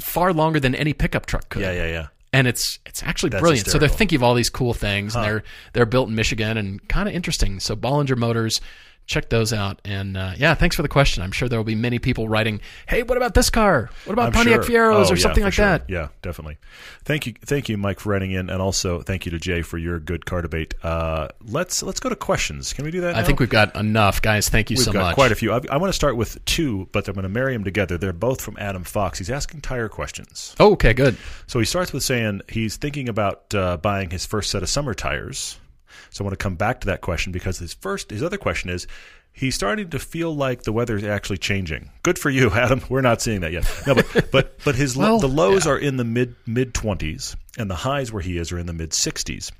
[0.00, 2.06] far longer than any pickup truck could Yeah, yeah, yeah.
[2.32, 3.66] and it's it's actually That's brilliant.
[3.68, 5.42] So they're thinking of all these cool things, and they're
[5.72, 7.60] they're built in Michigan and kind of interesting.
[7.60, 8.60] So Bollinger Motors,
[9.06, 9.80] check those out.
[9.84, 11.22] And uh, yeah, thanks for the question.
[11.22, 13.90] I'm sure there will be many people writing, "Hey, what about this car?
[14.04, 14.74] What about I'm Pontiac sure.
[14.92, 15.66] Fieros Oh, or something like sure.
[15.66, 16.58] that?" Yeah, definitely.
[17.04, 19.76] Thank you, thank you, Mike, for writing in, and also thank you to Jay for
[19.78, 20.74] your good car debate.
[20.82, 22.72] Uh, let's let's go to questions.
[22.72, 23.16] Can we do that?
[23.16, 23.26] I now?
[23.26, 24.48] think we've got enough, guys.
[24.48, 25.14] Thank you We've so got much.
[25.14, 25.52] quite a few.
[25.52, 27.98] I, I want to start with two, but I'm going to marry them together.
[27.98, 29.18] They're both from Adam Fox.
[29.18, 30.54] He's asking tire questions.
[30.60, 31.16] oh, okay, good.
[31.46, 34.94] So he starts with saying he's thinking about uh, buying his first set of summer
[34.94, 35.58] tires.
[36.10, 38.70] So I want to come back to that question because his first, his other question
[38.70, 38.86] is,
[39.32, 41.90] he's starting to feel like the weather is actually changing.
[42.02, 42.82] Good for you, Adam.
[42.88, 43.70] We're not seeing that yet.
[43.86, 47.70] No, but but but his Well, the lows are in the mid mid twenties, and
[47.70, 49.50] the highs where he is are in the mid sixties.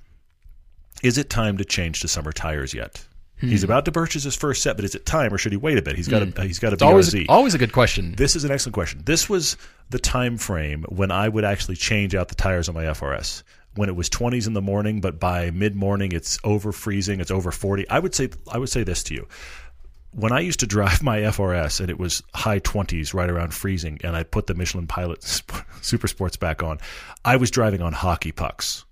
[1.03, 3.05] Is it time to change to summer tires yet?
[3.41, 3.49] Hmm.
[3.49, 5.77] He's about to purchase his first set, but is it time, or should he wait
[5.77, 5.97] a bit?
[5.97, 6.75] He's got a he's got a Hmm.
[6.75, 8.15] It's always always a good question.
[8.17, 9.03] This is an excellent question.
[9.05, 9.57] This was
[9.91, 13.43] the time frame when I would actually change out the tires on my FRS.
[13.75, 17.31] When it was 20s in the morning, but by mid morning it's over freezing, it's
[17.31, 17.89] over 40.
[17.89, 19.27] I would say I would say this to you.
[20.11, 23.99] When I used to drive my FRS and it was high 20s, right around freezing,
[24.05, 25.23] and I put the Michelin Pilot
[25.81, 26.79] Super Sports back on,
[27.25, 28.85] I was driving on hockey pucks.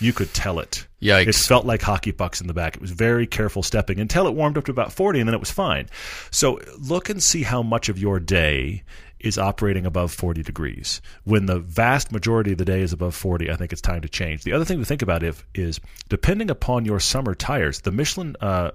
[0.00, 0.86] You could tell it.
[1.02, 1.28] Yikes.
[1.28, 2.76] It felt like hockey pucks in the back.
[2.76, 5.40] It was very careful stepping until it warmed up to about 40 and then it
[5.40, 5.88] was fine.
[6.30, 8.82] So look and see how much of your day
[9.20, 11.00] is operating above 40 degrees.
[11.24, 14.08] When the vast majority of the day is above 40, I think it's time to
[14.08, 14.44] change.
[14.44, 18.36] The other thing to think about if, is depending upon your summer tires, the Michelin
[18.40, 18.70] uh,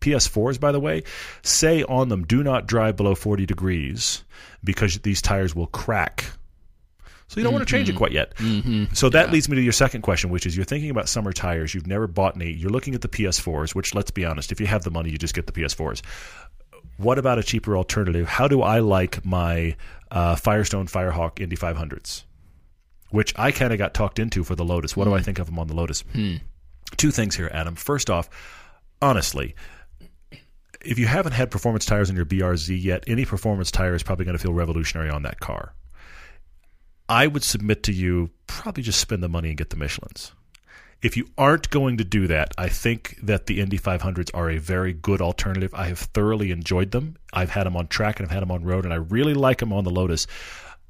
[0.00, 1.02] PS4s, by the way,
[1.42, 4.24] say on them, do not drive below 40 degrees
[4.62, 6.24] because these tires will crack.
[7.28, 8.34] So you don't want to change it quite yet.
[8.38, 8.92] Mm-hmm.
[8.92, 11.72] So that leads me to your second question, which is you're thinking about summer tires.
[11.72, 12.50] You've never bought any.
[12.50, 15.16] You're looking at the PS4s, which let's be honest, if you have the money, you
[15.16, 16.02] just get the PS4s.
[16.96, 18.26] What about a cheaper alternative?
[18.26, 19.76] How do I like my
[20.10, 22.24] uh, Firestone Firehawk Indy 500s?
[23.10, 24.96] Which I kind of got talked into for the Lotus.
[24.96, 26.04] What do I think of them on the Lotus?
[26.96, 27.74] Two things here, Adam.
[27.74, 28.28] First off,
[29.02, 29.54] honestly,
[30.84, 34.24] if you haven't had performance tires on your BRZ yet, any performance tire is probably
[34.24, 35.74] going to feel revolutionary on that car.
[37.08, 40.32] I would submit to you probably just spend the money and get the Michelins.
[41.02, 44.58] If you aren't going to do that, I think that the Indy 500s are a
[44.58, 45.72] very good alternative.
[45.74, 47.16] I have thoroughly enjoyed them.
[47.32, 49.58] I've had them on track and I've had them on road, and I really like
[49.58, 50.26] them on the Lotus.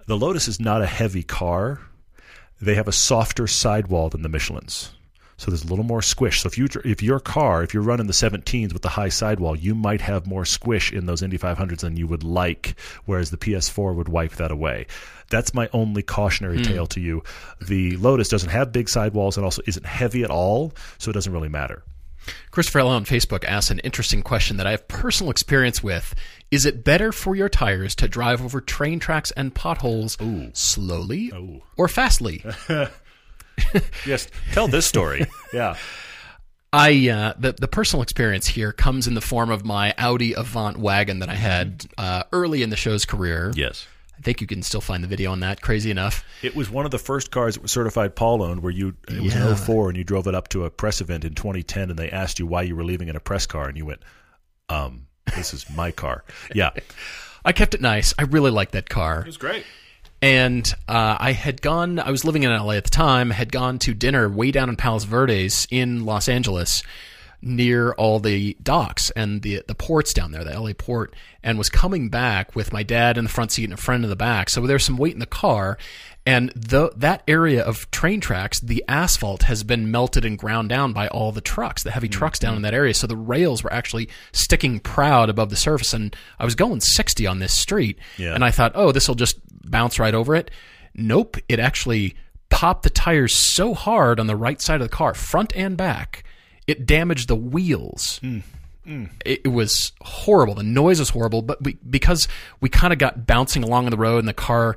[0.07, 1.81] The Lotus is not a heavy car.
[2.61, 4.91] They have a softer sidewall than the Michelin's.
[5.41, 6.43] So there's a little more squish.
[6.43, 9.57] So if you if your car, if you're running the 17s with the high sidewall,
[9.57, 12.75] you might have more squish in those Indy 500s than you would like,
[13.07, 14.87] whereas the PS4 would wipe that away.
[15.31, 16.65] That's my only cautionary Hmm.
[16.65, 17.23] tale to you.
[17.59, 21.33] The Lotus doesn't have big sidewalls and also isn't heavy at all, so it doesn't
[21.33, 21.85] really matter.
[22.51, 26.15] Christopher L on Facebook asked an interesting question that I have personal experience with.
[26.51, 30.19] Is it better for your tires to drive over train tracks and potholes
[30.53, 31.33] slowly
[31.79, 32.45] or fastly?
[34.07, 35.27] Yes, tell this story.
[35.53, 35.77] yeah.
[36.73, 40.77] I uh, the the personal experience here comes in the form of my Audi Avant
[40.77, 43.53] wagon that I had uh, early in the show's career.
[43.55, 43.87] Yes.
[44.17, 45.63] I think you can still find the video on that.
[45.63, 46.25] Crazy enough.
[46.43, 49.21] It was one of the first cars that was certified Paul owned where you it
[49.23, 49.51] was Yeah.
[49.51, 52.11] in 04 and you drove it up to a press event in 2010 and they
[52.11, 54.03] asked you why you were leaving in a press car and you went
[54.69, 56.25] um this is my car.
[56.55, 56.71] Yeah.
[57.45, 58.13] I kept it nice.
[58.19, 59.21] I really liked that car.
[59.23, 59.65] It was great.
[60.23, 63.79] And uh, I had gone, I was living in LA at the time, had gone
[63.81, 66.83] to dinner way down in Palos Verdes in Los Angeles
[67.43, 71.71] near all the docks and the the ports down there, the LA port, and was
[71.71, 74.51] coming back with my dad in the front seat and a friend in the back.
[74.51, 75.79] So there's some weight in the car.
[76.27, 80.93] And the, that area of train tracks, the asphalt has been melted and ground down
[80.93, 82.19] by all the trucks, the heavy mm-hmm.
[82.19, 82.93] trucks down in that area.
[82.95, 85.93] So the rails were actually sticking proud above the surface.
[85.95, 87.99] And I was going 60 on this street.
[88.19, 88.35] Yeah.
[88.35, 90.51] And I thought, oh, this will just bounce right over it.
[90.95, 91.39] Nope.
[91.49, 92.17] It actually
[92.51, 96.25] popped the tires so hard on the right side of the car, front and back,
[96.67, 98.19] it damaged the wheels.
[98.19, 98.39] Hmm.
[98.85, 99.05] Hmm.
[99.25, 100.55] It, it was horrible.
[100.55, 102.29] The noise was horrible, but we, because
[102.61, 104.77] we kind of got bouncing along on the road and the car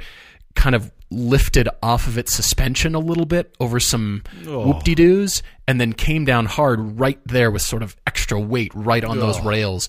[0.56, 4.68] kind of lifted off of its suspension a little bit over some oh.
[4.68, 9.20] whoop-de-doos and then came down hard right there with sort of extra weight right on
[9.20, 9.88] those rails.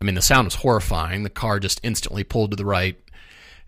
[0.00, 1.22] I mean, the sound was horrifying.
[1.22, 2.98] The car just instantly pulled to the right.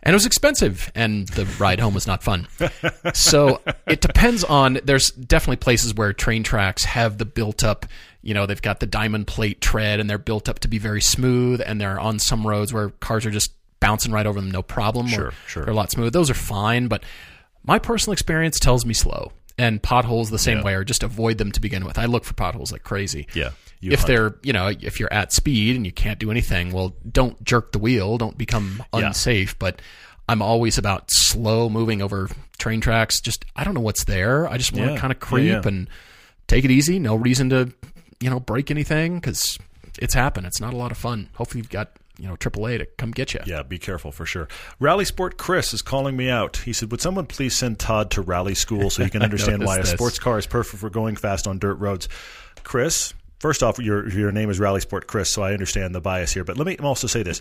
[0.02, 2.46] And it was expensive, and the ride home was not fun.
[3.14, 4.78] so it depends on.
[4.84, 7.84] There's definitely places where train tracks have the built up.
[8.22, 11.00] You know, they've got the diamond plate tread, and they're built up to be very
[11.00, 11.60] smooth.
[11.64, 15.06] And they're on some roads where cars are just bouncing right over them, no problem.
[15.08, 15.64] Sure, or sure.
[15.64, 16.10] They're a lot smoother.
[16.10, 17.02] Those are fine, but
[17.64, 19.32] my personal experience tells me slow.
[19.60, 21.98] And potholes the same way, or just avoid them to begin with.
[21.98, 23.50] I look for potholes like crazy Yeah.
[23.82, 24.06] If hunt.
[24.06, 27.72] they're you know if you're at speed and you can't do anything well don't jerk
[27.72, 29.06] the wheel don't become Yeah.
[29.08, 29.80] unsafe but
[30.28, 34.56] i'm always about slow moving over train tracks just i don't know what's there i
[34.58, 34.94] just want Yeah.
[34.94, 35.60] to kind of Yeah, creep yeah.
[35.64, 35.88] and
[36.48, 37.72] take it easy no reason to
[38.20, 39.58] you know break anything because
[40.00, 42.86] it's happened it's not a lot of fun hopefully you've got you know aaa to
[42.86, 44.48] come get you Yeah, be careful for sure.
[44.80, 46.58] Rally Sport Chris is calling me out.
[46.58, 49.78] He said, "Would someone please send Todd to rally school so he can understand why
[49.78, 52.08] a sports car is perfect for going fast on dirt roads?"
[52.64, 56.32] Chris, first off, your your name is Rally Sport Chris, so I understand the bias
[56.32, 56.44] here.
[56.44, 57.40] But let me also say this: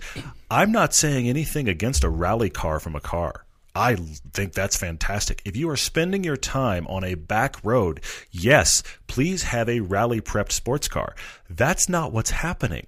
[0.51, 3.43] I'm not saying anything against a rally car from a car.
[3.75, 3.95] I
[4.34, 5.41] think that's fantastic.
[5.45, 8.01] If you are spending your time on a back road,
[8.32, 11.15] yes, please have a rally prepped sports car.
[11.47, 12.88] That's not what's happening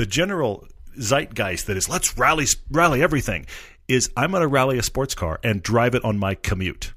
[0.00, 0.66] the general
[1.00, 3.46] zeitgeist that is let's rally rally everything
[3.88, 6.92] is I'm going to rally a sports car and drive it on my commute.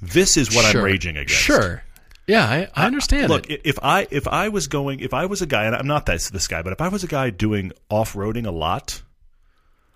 [0.00, 0.80] This is what Sure.
[0.80, 1.34] I'm raging against.
[1.34, 1.82] sure
[2.26, 3.60] yeah i, I understand Look, it.
[3.64, 6.30] if I if I was going if I was a guy and I'm not this
[6.30, 9.02] this guy, but if I was a guy doing off roading a lot,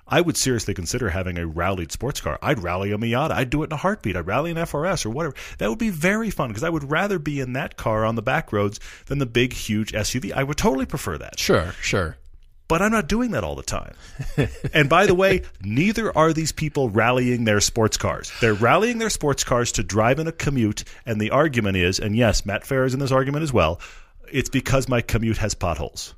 [0.08, 2.38] I would seriously consider having a rallied sports car.
[2.42, 3.32] I'd rally a Miata.
[3.32, 4.16] I'd do it in a heartbeat.
[4.16, 5.34] I'd rally an FRS or whatever.
[5.58, 8.22] That would be very fun because I would rather be in that car on the
[8.22, 10.32] back roads than the big huge SUV.
[10.32, 11.38] I would totally prefer that.
[11.40, 12.16] sure sure
[12.68, 13.94] But I'm not doing that all the time.
[14.74, 18.32] and by the way, neither are these people rallying their sports cars.
[18.40, 20.82] They're rallying their sports cars to drive in a commute.
[21.04, 23.80] And the argument is, and yes, Matt Farah is in this argument as well,
[24.32, 26.14] it's because my commute has potholes.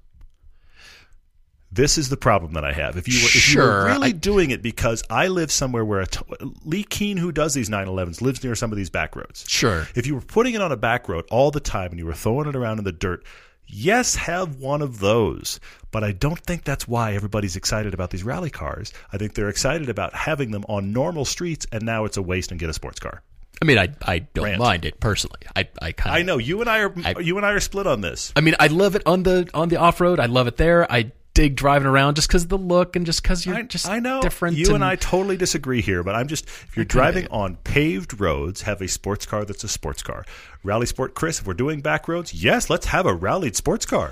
[1.70, 2.96] This is the problem that I have.
[2.96, 6.00] If you were, if you were really I- doing it because I live somewhere where
[6.00, 6.20] a t-
[6.64, 9.44] Leh Keen, who does these 911s, lives near some of these back roads.
[9.46, 9.86] Sure.
[9.94, 12.14] If you were putting it on a back road all the time and you were
[12.14, 13.22] throwing it around in the dirt,
[13.66, 15.60] yes, have one of those.
[15.90, 18.92] But I don't think that's why everybody's excited about these rally cars.
[19.12, 22.50] I think they're excited about having them on normal streets, and now it's a waste
[22.50, 23.22] and get a sports car.
[23.60, 24.58] i mean i, I don't Rant.
[24.58, 27.46] mind it personally i, I kind of I know you and I are you and
[27.46, 28.32] I are split on this.
[28.36, 30.20] I mean, I love it on the on the off road.
[30.20, 30.90] I love it there.
[30.92, 33.88] I dig driving around just because of the look and just because you're I, just
[33.88, 34.56] I know different.
[34.56, 38.62] you and I totally disagree here, but I'm just if you're driving on paved roads,
[38.62, 40.24] have a sports car that's a sports car.
[40.64, 44.10] Rally Sport Chris, if we're doing back roads, yes, let's have a rallied sports car.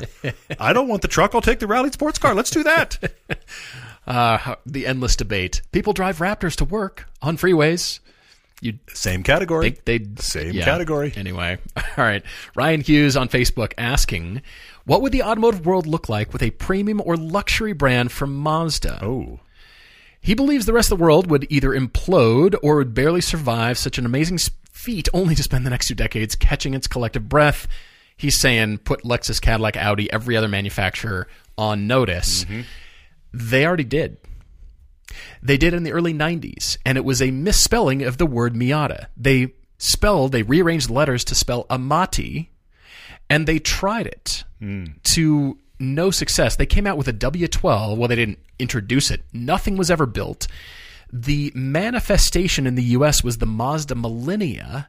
[0.61, 2.33] I don't want the truck, I'll take the rallied sports car.
[2.33, 3.13] Let's do that.
[4.07, 5.63] uh, the endless debate.
[5.73, 7.99] People drive Raptors to work on freeways.
[8.61, 9.77] You Same category.
[9.85, 10.65] they'd Same yeah.
[10.65, 11.13] category.
[11.15, 12.23] Anyway, all right.
[12.55, 14.41] Ryan Hughes on Facebook asking,
[14.85, 19.05] "What would the automotive world look like with a premium or luxury brand from Mazda?"
[19.05, 19.41] Oh.
[20.21, 23.99] He believes the rest of the world would either implode or would barely survive such
[23.99, 24.39] an amazing
[24.73, 27.69] feat only to spend the next two decades catching its collective breath.
[28.17, 32.45] He's saying put Lexus, Cadillac, Audi, every other manufacturer on notice.
[32.45, 32.63] Mm-hmm.
[33.35, 34.17] They already did.
[35.43, 39.07] They did in the early 90s, and it was a misspelling of the word Miata.
[39.17, 42.49] They spelled, they rearranged letters to spell Amati,
[43.29, 45.01] and they tried it mm.
[45.03, 46.57] to no success.
[46.57, 47.97] They came out with a W12.
[47.97, 49.25] Well, they didn't introduce it.
[49.33, 50.47] Nothing was ever built.
[51.13, 53.23] The manifestation in the U.S.
[53.23, 54.89] was the Mazda Millennia,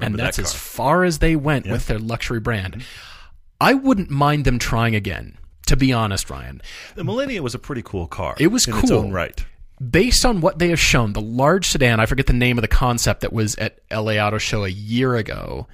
[0.00, 1.72] and that's that as far as they went yeah.
[1.72, 2.74] with their luxury brand.
[2.74, 2.82] Mm-hmm.
[3.60, 5.38] I wouldn't mind them trying again.
[5.66, 6.62] To be honest, Ryan,
[6.94, 8.36] the Millennia was a pretty cool car.
[8.38, 9.44] It was in cool, its own right
[9.80, 12.68] based on what they have shown, the large sedan, I forget the name of the
[12.68, 15.66] concept that was at LA Auto Show a year ago.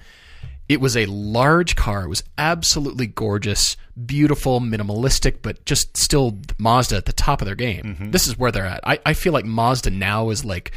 [0.69, 2.05] It was a large car.
[2.05, 3.75] It was absolutely gorgeous,
[4.05, 7.83] beautiful, minimalistic, but just still Mazda at the top of their game.
[7.83, 8.11] Mm-hmm.
[8.11, 8.79] This is where they're at.
[8.85, 10.71] I, I, feel like Mazda now is like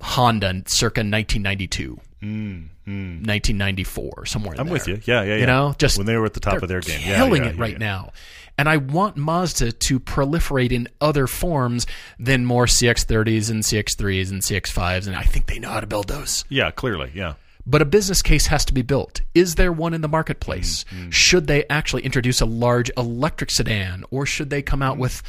[0.00, 2.00] Honda circa 1992.
[2.20, 3.26] Mm, mm.
[3.26, 4.56] 1994, somewhere.
[4.58, 4.72] I'm there.
[4.72, 5.00] with you.
[5.04, 5.36] Yeah, yeah, yeah.
[5.36, 7.54] You know, just when they were at the top of their game, killing yeah, yeah,
[7.54, 8.12] it right now.
[8.58, 11.86] And I want Mazda to proliferate in other forms
[12.18, 15.06] than more CX30s and CX3s and CX5s.
[15.06, 16.44] And I think they know how to build those.
[16.48, 17.12] Yeah, clearly.
[17.14, 17.34] Yeah.
[17.64, 19.20] But a business case has to be built.
[19.34, 20.84] Is there one in the marketplace?
[20.84, 21.10] Mm-hmm.
[21.10, 25.22] Should they actually introduce a large electric sedan or should they come out with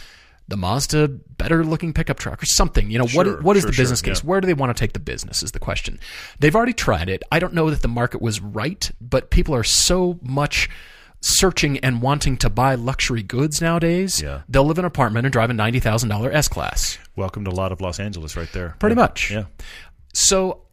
[0.49, 2.89] the Mazda better looking pickup truck or something.
[2.89, 4.23] You know, sure, what what is sure, the business sure, case?
[4.23, 4.29] Yeah.
[4.29, 5.99] Where do they want to take the business is the question.
[6.39, 7.21] They've already tried it.
[7.31, 10.67] I don't know that the market was right, but people are so much
[11.21, 14.41] searching and wanting to buy luxury goods nowadays, yeah.
[14.47, 16.97] they'll live in an apartment and drive a ninety thousand dollar S class.
[17.15, 18.75] Welcome to a lot of Los Angeles, right there.
[18.79, 19.01] Pretty yeah.
[19.01, 19.31] much.
[19.31, 19.43] Yeah.
[20.13, 20.63] So,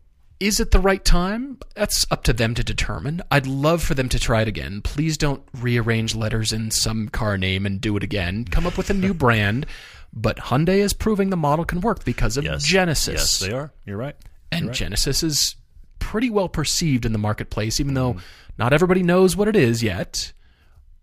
[0.40, 1.58] is it the right time?
[1.74, 3.22] That's up to them to determine.
[3.30, 4.82] I'd love for them to try it again.
[4.82, 8.44] Please don't rearrange letters in some car name and do it again.
[8.44, 9.66] Come up with a new brand.
[10.12, 12.64] But Hyundai is proving the model can work because of yes.
[12.64, 13.14] Genesis.
[13.14, 13.70] Yes, they are.
[13.84, 14.16] You're right.
[14.50, 14.74] You're and right.
[14.74, 15.56] Genesis is
[15.98, 18.20] pretty well perceived in the marketplace, even though mm.
[18.58, 20.32] not everybody knows what it is yet.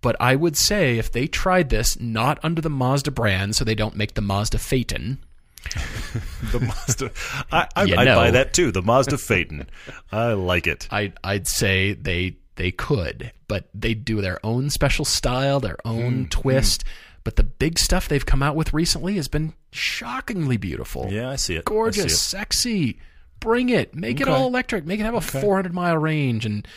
[0.04, 3.74] But I would say if they tried this not under the Mazda brand, so they
[3.74, 5.18] don't make the Mazda Phaeton.
[6.51, 7.10] the Mazda,
[7.54, 8.74] I, I, would buy that too.
[8.74, 9.66] The Mazda Phaeton,
[10.12, 10.89] I like it.
[10.91, 16.26] I, I'd say they they could, but they do their own special style, their own
[16.26, 16.84] mm, twist.
[16.84, 16.89] Mm.
[17.24, 21.08] But the big stuff they've come out with recently has been shockingly beautiful.
[21.10, 21.64] Yeah, I see it.
[21.64, 22.18] Gorgeous, it.
[22.18, 22.99] sexy.
[23.39, 23.95] Bring it.
[23.95, 24.30] Make okay.
[24.30, 24.86] it all electric.
[24.86, 25.39] Make it have a okay.
[25.39, 26.68] 400 mile range and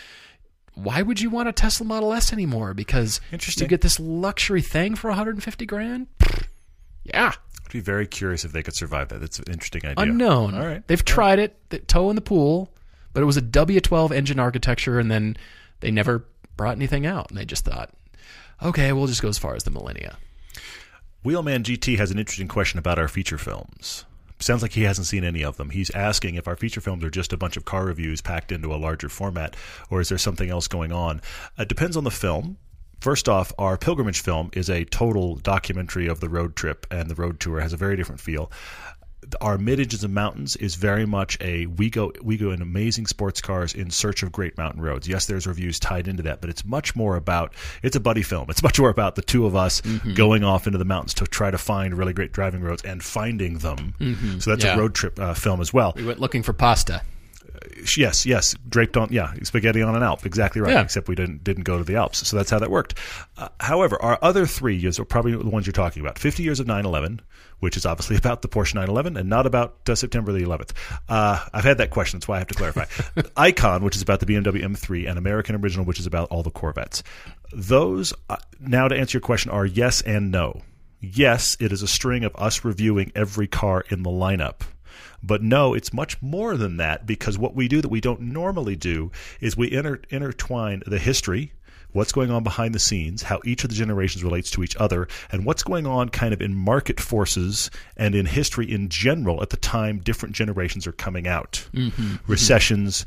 [0.77, 2.74] why would you want a Tesla Model S anymore?
[2.74, 6.07] Because you get this luxury thing for 150 grand.
[7.03, 7.33] Yeah,
[7.64, 9.20] I'd be very curious if they could survive that.
[9.20, 10.05] That's an interesting idea.
[10.05, 10.55] Unknown.
[10.55, 11.57] All right, they've tried it.
[11.70, 12.70] The toe in the pool,
[13.12, 15.37] but it was a W12 engine architecture, and then
[15.81, 17.31] they never brought anything out.
[17.31, 17.91] And they just thought,
[18.62, 20.18] okay, we'll just go as far as the Millennia.
[21.24, 24.05] Wheelman GT has an interesting question about our feature films.
[24.39, 25.70] Sounds like he hasn't seen any of them.
[25.70, 28.74] He's asking if our feature films are just a bunch of car reviews packed into
[28.74, 29.57] a larger format,
[29.91, 31.22] or is there something else going on?
[31.59, 32.59] It depends on the film.
[33.01, 37.14] First off, our pilgrimage film is a total documentary of the road trip and the
[37.14, 37.61] road tour.
[37.61, 38.51] Has a very different feel
[39.41, 43.07] our mid engines and mountains is very much a we go we go in amazing
[43.07, 45.09] sports cars in search of great mountain roads.
[45.09, 48.49] Yes, there's reviews tied into that, but it's much more about it's a buddy film.
[48.51, 50.14] It's much more about the two of us mm-hmm.
[50.14, 53.59] going off into the mountains to try to find really great driving roads and finding
[53.59, 53.95] them.
[53.99, 54.39] Mm-hmm.
[54.39, 54.77] So that's yeah.
[54.77, 55.93] a road trip uh, film as well.
[55.97, 57.03] We went looking for pasta
[57.97, 60.73] yes, yes, draped on, yeah, spaghetti on an Alp, exactly right.
[60.73, 60.83] Yeah.
[60.83, 62.95] Except we didn't didn't go to the Alps, so that's how that worked.
[63.37, 66.61] Uh, however, our other three years are probably the ones you're talking about: 50 years
[66.61, 67.21] of 9/11,
[67.61, 70.73] which is obviously about the Porsche 911 and not about uh, September the 11th.
[71.09, 72.85] Uh, I've had that question, that's why I have to clarify.
[73.37, 76.51] Icon, which is about the BMW M3, and American Original, which is about all the
[76.51, 77.03] Corvettes.
[77.53, 80.62] Those, uh, now to answer your question, are yes and no.
[81.01, 84.62] Yes, it is a string of us reviewing every car in the lineup
[85.23, 88.77] but no, it's much more than that because what we do that we don't normally
[88.77, 89.11] do
[89.41, 91.53] is we inter- intertwine the history,
[91.93, 95.09] what's going on behind the scenes, how each of the generations relates to each other,
[95.33, 99.51] and what's going on kind of in market forces and in history in general at
[99.51, 101.67] the time different generations are coming out.
[101.73, 102.17] Mm-hmm.
[102.31, 103.07] Recessions,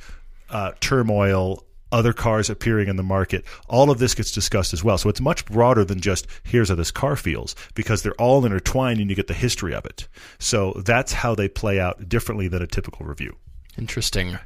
[0.50, 3.46] uh, turmoil, other cars appearing in the market.
[3.68, 4.98] All of this gets discussed as well.
[4.98, 9.00] So it's much broader than just here's how this car feels because they're all intertwined
[9.00, 10.08] and you get the history of it.
[10.38, 13.36] So that's how they play out differently than a typical review.
[13.78, 14.38] Interesting.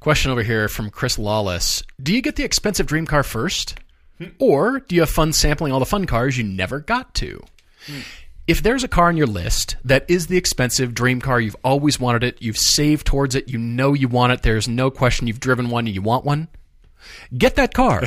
[0.00, 1.82] Question over here from Chris Lawless.
[2.02, 3.78] Do you get the expensive dream car first?
[4.18, 4.28] Hmm.
[4.38, 7.42] Or do you have fun sampling all the fun cars you never got to?
[7.86, 8.00] Hmm.
[8.46, 12.00] If there's a car on your list that is the expensive dream car, you've always
[12.00, 15.38] wanted it, you've saved towards it, you know you want it, there's no question you've
[15.38, 16.48] driven one and you want one,
[17.36, 18.02] get that car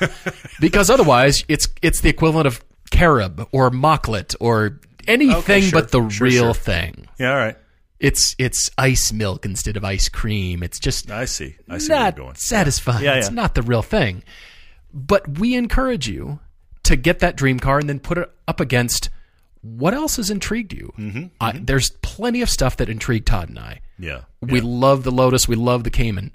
[0.60, 5.80] because otherwise it's it's the equivalent of carob or Machlit or anything Okay, sure.
[5.80, 6.54] but the Sure, real sure.
[6.54, 7.06] thing.
[7.18, 7.56] Yeah, all right.
[7.98, 10.62] It's it's ice milk instead of ice cream.
[10.62, 11.56] It's just I see.
[11.68, 12.34] I see where you're not going.
[12.36, 13.04] satisfying.
[13.04, 13.34] Yeah, It's yeah.
[13.34, 14.22] not the real thing.
[14.92, 16.40] But we encourage you
[16.84, 19.10] to get that dream car and then put it up against
[19.62, 20.92] what else has intrigued you.
[20.98, 23.82] Mm-hmm, I, there's plenty of stuff that intrigued Todd and I.
[23.98, 24.22] Yeah.
[24.40, 25.46] We love the Lotus.
[25.46, 26.34] We love the Cayman.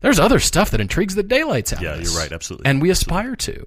[0.00, 2.12] There's other stuff that intrigues the daylights out Yeah, of us.
[2.12, 2.64] you're right, absolutely.
[2.64, 2.70] Mm-hmm.
[2.70, 3.64] And we aspire to.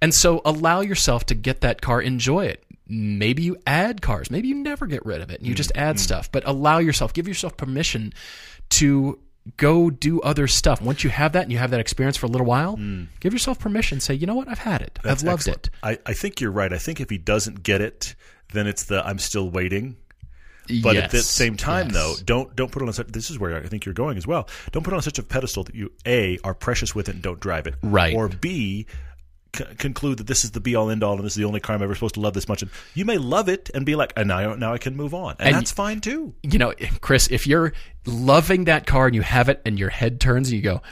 [0.00, 2.64] And so allow yourself to get that car, enjoy it.
[2.88, 4.30] Maybe you add cars.
[4.30, 5.82] Maybe you never get rid of it and you just Mm-hmm.
[5.90, 6.32] add stuff.
[6.32, 8.14] But allow yourself, give yourself permission
[8.70, 9.18] to
[9.56, 10.80] go do other stuff.
[10.80, 12.78] Once you have that and you have that experience for a little while,
[13.20, 14.00] give yourself permission.
[14.00, 14.48] Say, you know what?
[14.48, 14.94] I've had it.
[15.00, 15.02] Mm.
[15.02, 15.66] That's I've loved excellent.
[15.66, 15.72] it.
[15.82, 16.72] I, I think you're right.
[16.72, 18.14] I think if he doesn't get it,
[18.52, 19.96] then it's the I'm still waiting.
[20.82, 21.94] But at the same time, Yes.
[21.94, 23.08] though, don't don't put it on such.
[23.08, 24.48] This is where I think you're going as well.
[24.72, 27.22] Don't put it on such a pedestal that you a are precious with it and
[27.22, 27.74] don't drive it.
[27.82, 28.14] Right.
[28.14, 28.86] Or b
[29.56, 31.60] c- conclude that this is the be all end all and this is the only
[31.60, 32.62] car I'm ever supposed to love this much.
[32.62, 35.36] And you may love it and be like, and now now I can move on,
[35.38, 36.34] and, And that's fine too.
[36.42, 37.72] you know, Chris, if you're
[38.06, 40.82] loving that car and you have it and your head turns and you go,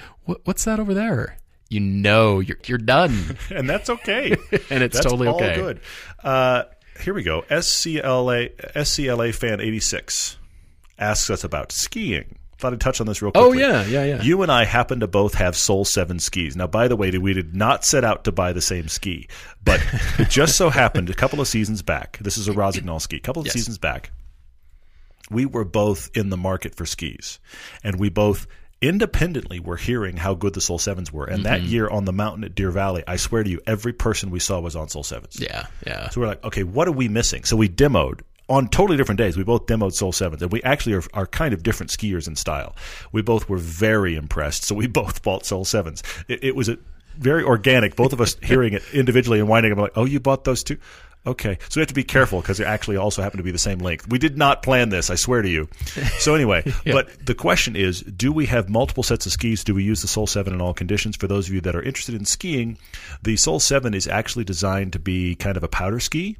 [0.45, 1.39] what's that over there?
[1.68, 3.37] You know you're you're done.
[3.51, 4.31] and that's okay.
[4.70, 5.57] And it's That's totally all okay.
[5.57, 5.81] good.
[6.22, 6.64] Uh,
[7.01, 7.43] here we go.
[7.43, 10.37] SCLA SCLA fan eighty six
[10.99, 12.37] asks us about skiing.
[12.59, 13.45] Thought I'd touch on this real quick.
[13.45, 14.23] Oh, yeah, yeah, yeah.
[14.23, 16.57] You and I happen to both have Soul Seven skis.
[16.57, 19.29] Now, by the way, we did not set out to buy the same ski,
[19.63, 19.79] but
[20.19, 22.17] it just so happened a couple of seasons back.
[22.23, 23.17] This is a Rossignol ski.
[23.17, 23.53] A couple of Yes.
[23.53, 24.11] seasons back,
[25.31, 27.41] we were both in the market for skis,
[27.85, 28.47] and we both
[28.83, 31.24] independently were hearing how good the Soul Sevens were.
[31.24, 31.43] And Mm-hmm.
[31.45, 34.39] that year on the mountain at Deer Valley, I swear to you, every person we
[34.41, 35.39] saw was on Soul Sevens.
[35.41, 36.09] yeah, yeah.
[36.11, 37.45] So we're like, okay, what are we missing?
[37.45, 39.37] So we demoed on totally different days.
[39.37, 42.37] We both demoed Soul Sevens, and we actually are, are kind of different skiers in
[42.37, 42.77] style.
[43.12, 46.03] We both were very impressed, so we both bought Soul Sevens.
[46.29, 46.79] It, it was a
[47.16, 47.97] very organic.
[47.97, 50.79] Both of us hearing it individually and winding up like, oh, you bought those too.
[51.27, 53.59] Okay, so we have to be careful because they actually also happen to be the
[53.59, 54.09] same length.
[54.09, 55.68] We did not plan this, I swear to you.
[56.18, 59.64] So anyway, but the question is, do we have multiple sets of skis?
[59.64, 61.16] Do we use the Soul 7 in all conditions?
[61.16, 62.79] For those of you that are interested in skiing,
[63.22, 66.37] the Soul 7 is actually designed to be kind of a powder ski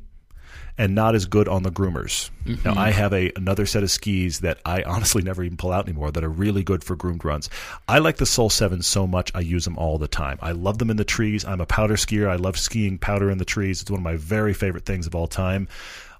[0.79, 2.31] and not as good on the groomers.
[2.45, 2.79] Now mm-hmm.
[2.79, 6.11] I have a another set of skis that I honestly never even pull out anymore
[6.13, 7.49] that are really good for groomed runs.
[7.89, 10.39] I like the Soul 7 so much I use them all the time.
[10.43, 11.45] I love them in the trees.
[11.45, 12.29] I'm a powder skier.
[12.29, 13.83] I love skiing powder in the trees.
[13.83, 15.69] It's one of my very favorite things of all time.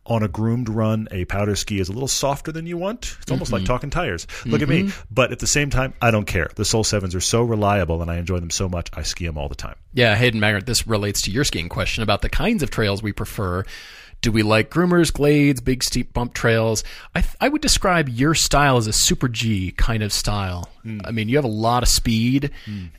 [0.09, 3.17] On a groomed run, a powder ski is a little softer than you want.
[3.23, 3.67] It's almost like mm-hmm.
[3.67, 4.29] talking tires.
[4.45, 4.85] Look at me.
[4.85, 5.01] Mm-hmm.
[5.11, 6.49] But at the same time, I don't care.
[6.55, 8.89] The Soul 7s are so reliable and I enjoy them so much.
[8.95, 9.75] I ski them all the time.
[9.95, 13.13] Yeah, Hayden Maggart, this relates to your skiing question about the kinds of trails we
[13.13, 13.65] prefer.
[14.27, 16.83] Do we like groomers, glades, big steep bump trails?
[17.15, 20.69] I, th- I would describe your style as a super G kind of style.
[20.83, 20.99] Hmm.
[21.05, 22.51] I mean, you have a lot of speed,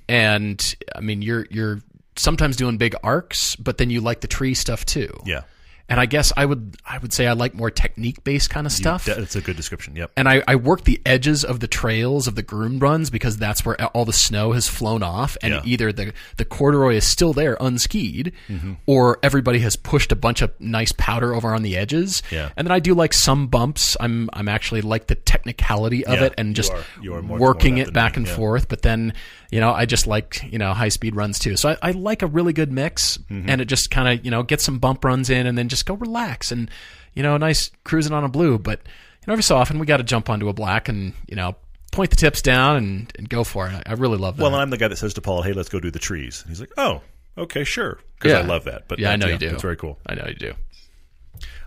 [0.08, 1.82] and I mean, you're you're
[2.16, 5.10] sometimes doing big arcs, but then you like the tree stuff too.
[5.26, 5.42] Yeah.
[5.90, 8.74] And I guess I would I would say I like more technique based kind of
[8.74, 9.06] stuff.
[9.06, 9.96] That's a good description.
[9.96, 10.12] Yep.
[10.18, 13.66] and I, I work the edges of the trails of the groomed runs because that's
[13.66, 15.62] where all the snow has flown off, and Yeah.
[15.64, 18.74] either the the corduroy is still there unskied, Mm-hmm.
[18.86, 22.22] or everybody has pushed a bunch of nice powder over on the edges.
[22.32, 22.50] Yeah.
[22.58, 23.96] And then I do like some bumps.
[24.02, 27.22] I'm I'm actually like the technicality of Yeah, it and you just are- you are
[27.22, 28.36] working it back and yeah.
[28.36, 28.68] forth.
[28.68, 29.14] But then
[29.52, 31.56] you know I just like you know high speed runs too.
[31.58, 33.50] So I, I like a really good mix, Mm-hmm.
[33.50, 35.86] and it just kind of you know get some bump runs in, and then just
[35.86, 36.70] go relax and
[37.14, 38.58] you know nice cruising on a blue.
[38.60, 41.36] But you know every so often we got to jump onto a black and you
[41.36, 41.56] know
[41.92, 43.74] point the tips down and, and go for it.
[43.74, 44.44] I, I really love that.
[44.44, 46.42] Well, and I'm the guy that says to Paul, "Hey, let's go do the trees."
[46.42, 47.02] And he's like, "Oh,
[47.38, 48.88] okay, sure," because I love that.
[48.88, 49.50] But yeah, I know you do.
[49.50, 49.98] It's very cool.
[50.06, 50.54] I know you do.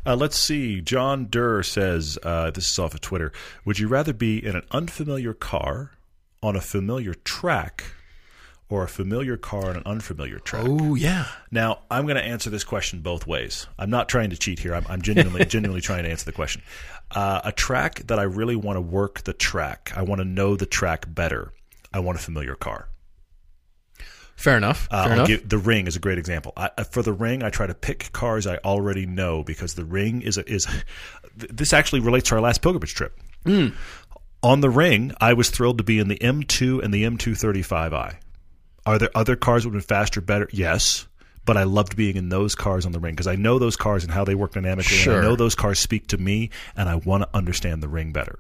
[0.07, 0.81] Uh, let's see.
[0.81, 3.33] John Durr says, uh, "This is off of Twitter.
[3.65, 5.93] Would you rather be in an unfamiliar car
[6.43, 7.85] on a familiar track,
[8.69, 11.27] or a familiar car on an unfamiliar track?" Oh yeah.
[11.51, 13.67] Now, I'm going to answer this question both ways.
[13.79, 14.75] I'm not trying to cheat here.
[14.75, 16.63] I'm, I'm genuinely, genuinely trying to answer the question.
[17.11, 19.93] Uh, a track that I really want to work the track.
[19.97, 21.53] I want to know the track better.
[21.93, 22.89] I want a familiar car.
[24.37, 24.89] Fair enough.
[24.91, 25.27] Uh, Fair enough.
[25.27, 26.53] give, the ring is a great example.
[26.57, 29.85] I, uh, for the ring, I try to pick cars I already know because the
[29.85, 30.65] ring is a, is.
[30.67, 30.85] th-
[31.53, 33.19] This actually relates to our last pilgrimage trip.
[33.45, 33.69] Hmm.
[34.43, 38.17] On the ring, I was thrilled to be in the M2 and the M235i.
[38.87, 40.49] Are there other cars that would have been faster, better?
[40.53, 41.07] Yes.
[41.45, 44.03] But I loved being in those cars on the ring because I know those cars
[44.05, 44.97] and how they work dynamically.
[44.97, 45.19] And Sure.
[45.21, 48.39] I know those cars speak to me, and I want to understand the ring better.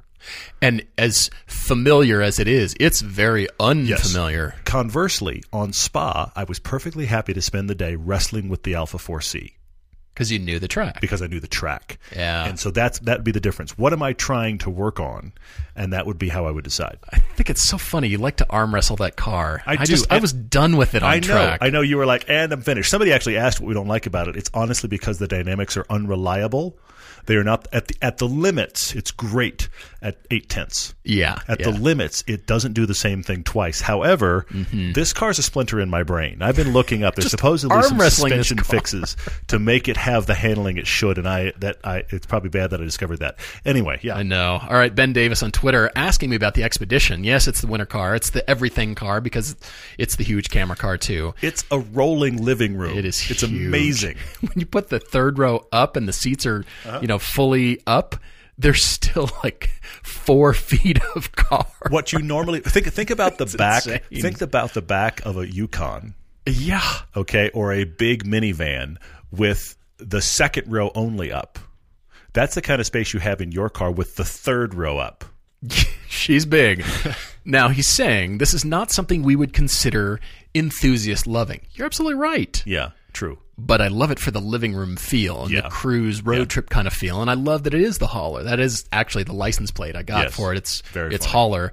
[0.60, 4.54] and as familiar as it is, it's very unfamiliar.
[4.66, 8.98] Conversely, on Spa, I was perfectly happy to spend the day wrestling with the Alfa
[8.98, 9.52] 4C.
[10.14, 11.00] Because you knew the track.
[11.00, 11.98] because I knew the track.
[12.14, 12.44] Yeah.
[12.46, 13.78] And so that's that'd be the difference.
[13.78, 15.32] What am I trying to work on?
[15.74, 16.98] And that would be how I would decide.
[17.10, 18.08] I think it's so funny.
[18.08, 19.62] You like to arm wrestle that car.
[19.66, 19.84] I do.
[19.86, 21.26] just I was done with it on I know.
[21.26, 21.58] track.
[21.62, 22.90] I know you were like, and I'm finished.
[22.90, 24.36] Somebody actually asked what we don't like about it.
[24.36, 26.76] It's honestly because the dynamics are unreliable.
[27.30, 28.92] They are not at the at the limits.
[28.96, 29.68] It's great
[30.02, 30.96] at eight tenths.
[31.04, 31.38] Yeah.
[31.46, 31.70] At yeah.
[31.70, 33.80] the limits, it doesn't do the same thing twice.
[33.80, 36.42] However, this car's a splinter in my brain.
[36.42, 37.14] I've been looking up.
[37.14, 39.16] There's supposedly some suspension fixes
[39.46, 42.70] to make it have the handling it should, and I that I it's probably bad
[42.70, 43.36] that I discovered that.
[43.64, 44.58] Anyway, yeah, I know.
[44.68, 47.22] All right, Ben Davis on Twitter asking me about the Expedition.
[47.22, 48.16] Yes, it's the winter car.
[48.16, 49.54] It's the everything car because
[49.98, 51.32] it's the huge camera car too.
[51.42, 52.98] it's a rolling living room.
[52.98, 53.30] It is.
[53.30, 53.52] It's huge.
[53.68, 54.16] amazing.
[54.40, 56.98] when you put the third row up and the seats are, Uh-huh.
[57.00, 58.16] you know, fully up.
[58.58, 59.70] There's still like
[60.02, 61.66] four feet of car.
[61.88, 63.86] What you normally think think about the back.
[63.86, 64.00] insane.
[64.22, 66.14] Think about the back of a Yukon.
[66.46, 66.82] Yeah.
[67.14, 68.96] okay, or a big minivan
[69.30, 71.58] with the second row only up.
[72.32, 75.24] That's the kind of space you have in your car with the third row up.
[76.08, 76.84] She's big.
[77.44, 80.20] now he's saying this is not something we would consider
[80.54, 81.60] enthusiast loving.
[81.72, 82.62] You're absolutely right.
[82.66, 83.38] Yeah, true.
[83.66, 85.60] But I love it for the living room feel and Yeah.
[85.62, 87.20] the cruise road trip kind of feel.
[87.20, 88.42] And I love that it is the hauler.
[88.42, 90.34] That is actually the license plate I got Yes.
[90.34, 90.56] for it.
[90.58, 91.32] It's Very it's funny.
[91.32, 91.72] hauler.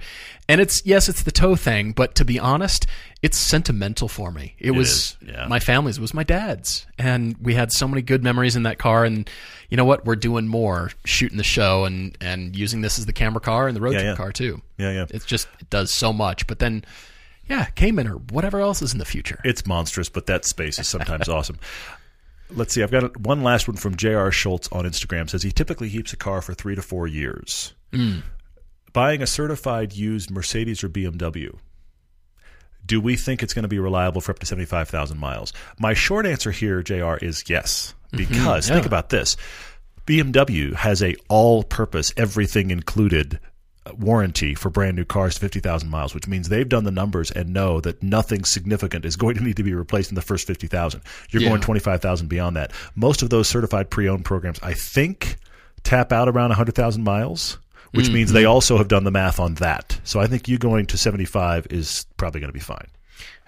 [0.50, 2.88] And it's yes, it's the tow thing, but to be honest,
[3.22, 4.56] it's sentimental for me.
[4.60, 5.46] It, was is, yeah.
[5.48, 6.86] my family's, it was my dad's.
[6.98, 9.30] And we had so many good memories in that car and
[9.70, 10.06] you know what?
[10.06, 13.76] We're doing more shooting the show and, and using this as the camera car and
[13.76, 14.16] the road Yeah, trip yeah.
[14.16, 14.62] car too.
[14.78, 15.06] Yeah, yeah.
[15.10, 16.48] It's just it does so much.
[16.48, 16.86] But then
[17.50, 19.40] yeah, Cayman or whatever else is in the future.
[19.44, 21.60] It's monstrous, but that space is sometimes awesome.
[22.50, 22.84] Let's see.
[22.84, 24.32] I've got one last one from J.R.
[24.32, 25.30] Schultz on Instagram.
[25.30, 27.74] Says he typically keeps a car for three to four years.
[27.92, 28.24] Mm.
[28.94, 31.58] Buying a certified used Mercedes or BMW.
[32.86, 35.52] Do we think it's going to be reliable for up to seventy five thousand miles?
[35.78, 37.94] My short answer here, J.R., is yes.
[38.14, 38.18] Mm-hmm.
[38.18, 38.88] Because think yeah.
[38.88, 39.36] about this:
[40.06, 43.40] BMW has a all purpose, everything included
[43.98, 47.54] warranty for brand new cars to 50,000 miles, which means they've done the numbers and
[47.54, 51.02] know that nothing significant is going to need to be replaced in the first 50,000.
[51.30, 51.50] You're Yeah.
[51.50, 52.72] going 25,000 beyond that.
[52.96, 55.38] Most of those certified pre-owned programs, I think,
[55.84, 57.58] tap out around 100,000 miles,
[57.92, 58.50] which mm, means they mm.
[58.50, 60.00] also have done the math on that.
[60.04, 62.88] So I think you going to 75 is probably going to be fine.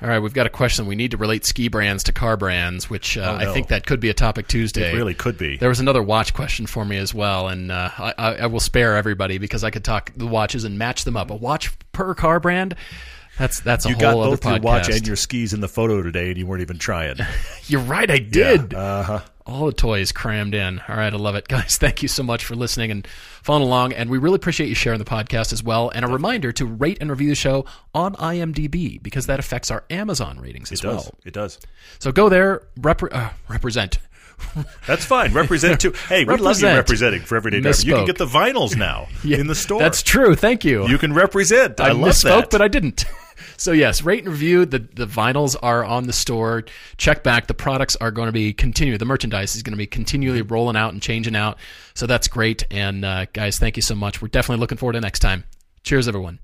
[0.01, 0.85] All right, we've got a question.
[0.85, 3.49] We need to relate ski brands to car brands, which uh, Oh, no.
[3.49, 4.91] I think that could be a topic Tuesday.
[4.91, 5.57] It really could be.
[5.57, 8.61] There was another watch question for me as well, and uh, I, I I will
[8.61, 11.29] spare everybody because I could talk the watches and match them up.
[11.31, 12.75] A watch per car brand.
[13.39, 15.67] That's that's a You whole got other both your watch and your skis in the
[15.69, 17.15] photo today, and you weren't even trying.
[17.67, 18.73] You're right, I did.
[18.73, 19.19] Uh huh.
[19.45, 20.79] All the toys crammed in.
[20.87, 21.77] All right, I love it, guys.
[21.77, 23.07] Thank you so much for listening and
[23.41, 25.89] following along, and we really appreciate you sharing the podcast as well.
[25.95, 27.65] And a reminder to rate and review the show
[27.95, 30.93] on IMDb because that affects our Amazon ratings as It does.
[31.05, 31.11] well.
[31.25, 31.59] It does.
[31.99, 33.97] So go there, repre- uh, represent.
[34.87, 35.33] That's fine.
[35.33, 35.93] Represent too.
[36.07, 37.81] Hey, we love you representing for everyday driver.
[37.81, 39.79] You can get the vinyls now in the store.
[39.79, 40.35] That's true.
[40.35, 40.87] Thank you.
[40.87, 41.79] you can represent.
[41.79, 42.49] I, I, love misspoke, that.
[42.51, 43.05] but I didn't.
[43.57, 44.65] So yes, rate and review.
[44.65, 46.63] The the vinyls are on the store.
[46.97, 47.47] Check back.
[47.47, 48.97] The products are going to be continue.
[48.97, 51.57] The merchandise is going to be continually rolling out and changing out.
[51.93, 52.65] So that's great.
[52.71, 54.21] And uh, guys, thank you so much.
[54.21, 55.43] We're definitely looking forward to next time.
[55.83, 56.39] Cheers, everyone.